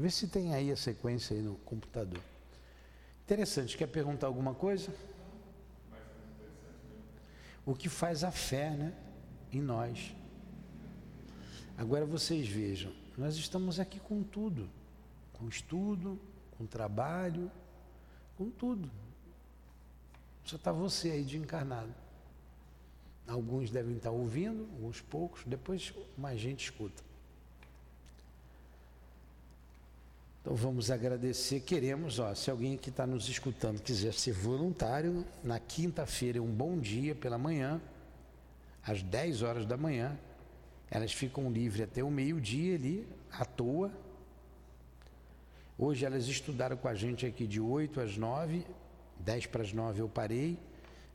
Vê 0.00 0.08
se 0.08 0.26
tem 0.28 0.54
aí 0.54 0.72
a 0.72 0.76
sequência 0.76 1.36
aí 1.36 1.42
no 1.42 1.56
computador. 1.56 2.22
Interessante. 3.22 3.76
Quer 3.76 3.86
perguntar 3.86 4.28
alguma 4.28 4.54
coisa? 4.54 4.90
O 7.66 7.74
que 7.74 7.86
faz 7.90 8.24
a 8.24 8.30
fé, 8.30 8.70
né? 8.70 8.94
Em 9.52 9.60
nós. 9.60 10.14
Agora 11.76 12.06
vocês 12.06 12.48
vejam, 12.48 12.90
nós 13.18 13.36
estamos 13.36 13.78
aqui 13.78 14.00
com 14.00 14.22
tudo, 14.22 14.70
com 15.34 15.46
estudo, 15.46 16.18
com 16.56 16.64
trabalho, 16.64 17.50
com 18.38 18.48
tudo. 18.48 18.90
Só 20.44 20.56
está 20.56 20.72
você 20.72 21.10
aí 21.10 21.24
de 21.24 21.36
encarnado. 21.36 21.94
Alguns 23.28 23.70
devem 23.70 23.98
estar 23.98 24.10
ouvindo, 24.10 24.62
alguns 24.72 25.02
poucos, 25.02 25.42
depois 25.44 25.92
mais 26.16 26.40
gente 26.40 26.64
escuta. 26.64 27.09
Então 30.40 30.54
vamos 30.54 30.90
agradecer, 30.90 31.60
queremos, 31.60 32.18
ó, 32.18 32.34
se 32.34 32.50
alguém 32.50 32.76
que 32.76 32.88
está 32.88 33.06
nos 33.06 33.28
escutando 33.28 33.82
quiser 33.82 34.14
ser 34.14 34.32
voluntário, 34.32 35.24
na 35.44 35.60
quinta-feira 35.60 36.38
é 36.38 36.40
um 36.40 36.50
bom 36.50 36.78
dia 36.78 37.14
pela 37.14 37.36
manhã, 37.36 37.78
às 38.82 39.02
10 39.02 39.42
horas 39.42 39.66
da 39.66 39.76
manhã, 39.76 40.18
elas 40.90 41.12
ficam 41.12 41.52
livres 41.52 41.82
até 41.82 42.02
o 42.02 42.10
meio-dia 42.10 42.74
ali, 42.74 43.06
à 43.30 43.44
toa. 43.44 43.92
Hoje 45.76 46.06
elas 46.06 46.26
estudaram 46.26 46.76
com 46.76 46.88
a 46.88 46.94
gente 46.94 47.26
aqui 47.26 47.46
de 47.46 47.60
8 47.60 48.00
às 48.00 48.16
9, 48.16 48.66
10 49.18 49.46
para 49.46 49.62
as 49.62 49.74
9 49.74 50.00
eu 50.00 50.08
parei, 50.08 50.58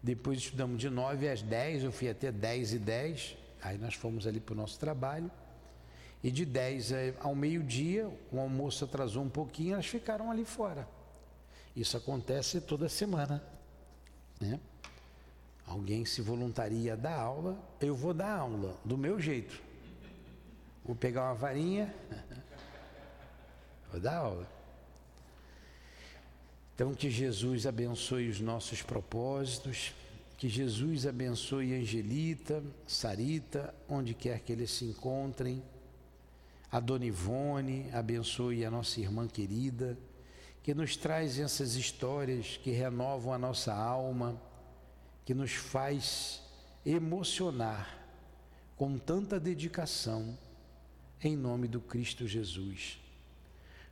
depois 0.03 0.37
estudamos 0.37 0.79
de 0.79 0.87
9 0.87 1.27
às 1.27 1.41
10, 1.41 1.85
eu 1.85 1.91
fui 1.91 2.07
até 2.09 2.31
10 2.31 2.73
e 2.73 2.79
10, 2.79 3.37
aí 3.63 3.77
nós 3.79 3.95
fomos 3.95 4.27
ali 4.27 4.39
para 4.39 4.53
o 4.53 4.55
nosso 4.55 4.79
trabalho, 4.79 5.31
e 6.25 6.31
de 6.31 6.43
10 6.43 6.91
ao 7.19 7.35
meio-dia, 7.35 8.11
o 8.31 8.39
almoço 8.39 8.83
atrasou 8.83 9.21
um 9.21 9.29
pouquinho, 9.29 9.73
elas 9.73 9.85
ficaram 9.85 10.31
ali 10.31 10.43
fora. 10.43 10.87
Isso 11.75 11.95
acontece 11.95 12.59
toda 12.59 12.89
semana. 12.89 13.43
Né? 14.41 14.59
Alguém 15.67 16.03
se 16.03 16.23
voluntaria 16.23 16.93
a 16.93 16.95
dar 16.95 17.19
aula, 17.19 17.55
eu 17.79 17.95
vou 17.95 18.11
dar 18.11 18.39
aula 18.39 18.75
do 18.83 18.97
meu 18.97 19.19
jeito. 19.19 19.61
Vou 20.83 20.95
pegar 20.95 21.25
uma 21.25 21.35
varinha, 21.35 21.93
vou 23.91 24.01
dar 24.01 24.17
aula. 24.17 24.49
Então, 26.73 26.95
que 26.95 27.11
Jesus 27.11 27.67
abençoe 27.67 28.29
os 28.29 28.41
nossos 28.41 28.81
propósitos, 28.81 29.93
que 30.39 30.49
Jesus 30.49 31.05
abençoe 31.05 31.75
Angelita, 31.75 32.63
Sarita, 32.87 33.75
onde 33.87 34.15
quer 34.15 34.39
que 34.39 34.51
eles 34.51 34.71
se 34.71 34.85
encontrem, 34.85 35.61
a 36.71 36.79
Dona 36.79 37.05
Ivone, 37.05 37.89
abençoe 37.93 38.65
a 38.65 38.71
nossa 38.71 38.99
irmã 38.99 39.27
querida, 39.27 39.97
que 40.63 40.73
nos 40.73 40.97
traz 40.97 41.39
essas 41.39 41.75
histórias 41.75 42.57
que 42.57 42.71
renovam 42.71 43.33
a 43.33 43.37
nossa 43.37 43.73
alma 43.73 44.41
que 45.25 45.33
nos 45.33 45.53
faz 45.53 46.41
emocionar 46.85 48.05
com 48.75 48.97
tanta 48.97 49.39
dedicação 49.39 50.37
em 51.21 51.35
nome 51.35 51.67
do 51.67 51.81
Cristo 51.81 52.27
Jesus. 52.27 52.99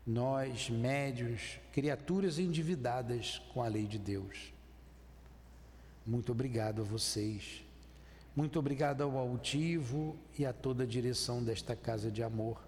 Nós, 0.05 0.69
médios, 0.69 1.59
criaturas 1.71 2.37
endividadas 2.37 3.39
com 3.53 3.63
a 3.63 3.67
lei 3.67 3.87
de 3.87 3.97
Deus. 3.97 4.53
Muito 6.05 6.31
obrigado 6.31 6.81
a 6.81 6.85
vocês. 6.85 7.62
Muito 8.35 8.57
obrigado 8.57 9.03
ao 9.03 9.17
altivo 9.17 10.17
e 10.37 10.45
a 10.45 10.51
toda 10.51 10.83
a 10.83 10.87
direção 10.87 11.43
desta 11.43 11.75
casa 11.75 12.09
de 12.09 12.23
amor 12.23 12.59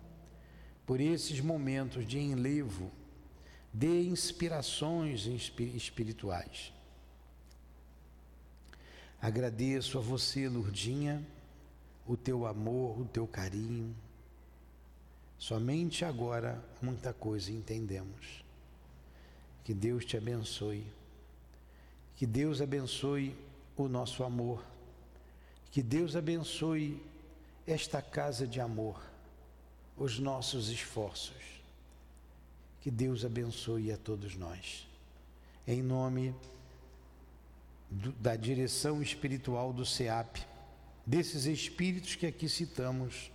por 0.85 1.01
esses 1.01 1.39
momentos 1.39 2.07
de 2.07 2.19
enlevo, 2.19 2.91
de 3.73 4.07
inspirações 4.07 5.25
espirituais. 5.25 6.71
Agradeço 9.19 9.97
a 9.97 10.01
você, 10.01 10.47
Lurdinha, 10.47 11.25
o 12.05 12.15
teu 12.15 12.45
amor, 12.45 12.99
o 13.01 13.05
teu 13.05 13.25
carinho. 13.25 13.95
Somente 15.39 16.05
agora 16.05 16.63
muita 16.79 17.11
coisa 17.11 17.51
entendemos. 17.51 18.45
Que 19.63 19.73
Deus 19.73 20.05
te 20.05 20.15
abençoe. 20.15 20.85
Que 22.15 22.27
Deus 22.27 22.61
abençoe 22.61 23.35
o 23.75 23.87
nosso 23.87 24.23
amor. 24.23 24.63
Que 25.75 25.83
Deus 25.83 26.15
abençoe 26.15 27.05
esta 27.67 28.01
casa 28.01 28.47
de 28.47 28.61
amor, 28.61 28.97
os 29.97 30.17
nossos 30.19 30.69
esforços. 30.69 31.35
Que 32.79 32.89
Deus 32.89 33.25
abençoe 33.25 33.91
a 33.91 33.97
todos 33.97 34.37
nós. 34.37 34.87
Em 35.67 35.83
nome 35.83 36.33
do, 37.91 38.13
da 38.13 38.37
direção 38.37 39.01
espiritual 39.01 39.73
do 39.73 39.85
SEAP, 39.85 40.37
desses 41.05 41.43
espíritos 41.43 42.15
que 42.15 42.25
aqui 42.25 42.47
citamos, 42.47 43.29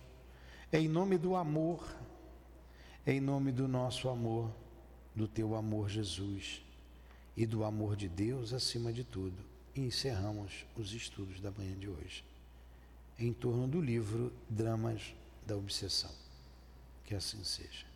em 0.73 0.87
nome 0.87 1.19
do 1.19 1.35
amor, 1.35 1.95
em 3.05 3.21
nome 3.21 3.51
do 3.51 3.67
nosso 3.67 4.09
amor, 4.09 4.49
do 5.13 5.27
teu 5.27 5.55
amor, 5.55 5.91
Jesus, 5.91 6.63
e 7.37 7.45
do 7.45 7.63
amor 7.63 7.95
de 7.95 8.09
Deus 8.09 8.51
acima 8.51 8.91
de 8.91 9.03
tudo. 9.03 9.37
E 9.75 9.81
encerramos 9.81 10.65
os 10.75 10.91
estudos 10.91 11.39
da 11.39 11.51
manhã 11.51 11.77
de 11.77 11.87
hoje, 11.87 12.30
em 13.25 13.33
torno 13.33 13.67
do 13.67 13.81
livro 13.81 14.31
Dramas 14.49 15.13
da 15.45 15.55
Obsessão. 15.55 16.11
Que 17.05 17.15
assim 17.15 17.43
seja. 17.43 17.90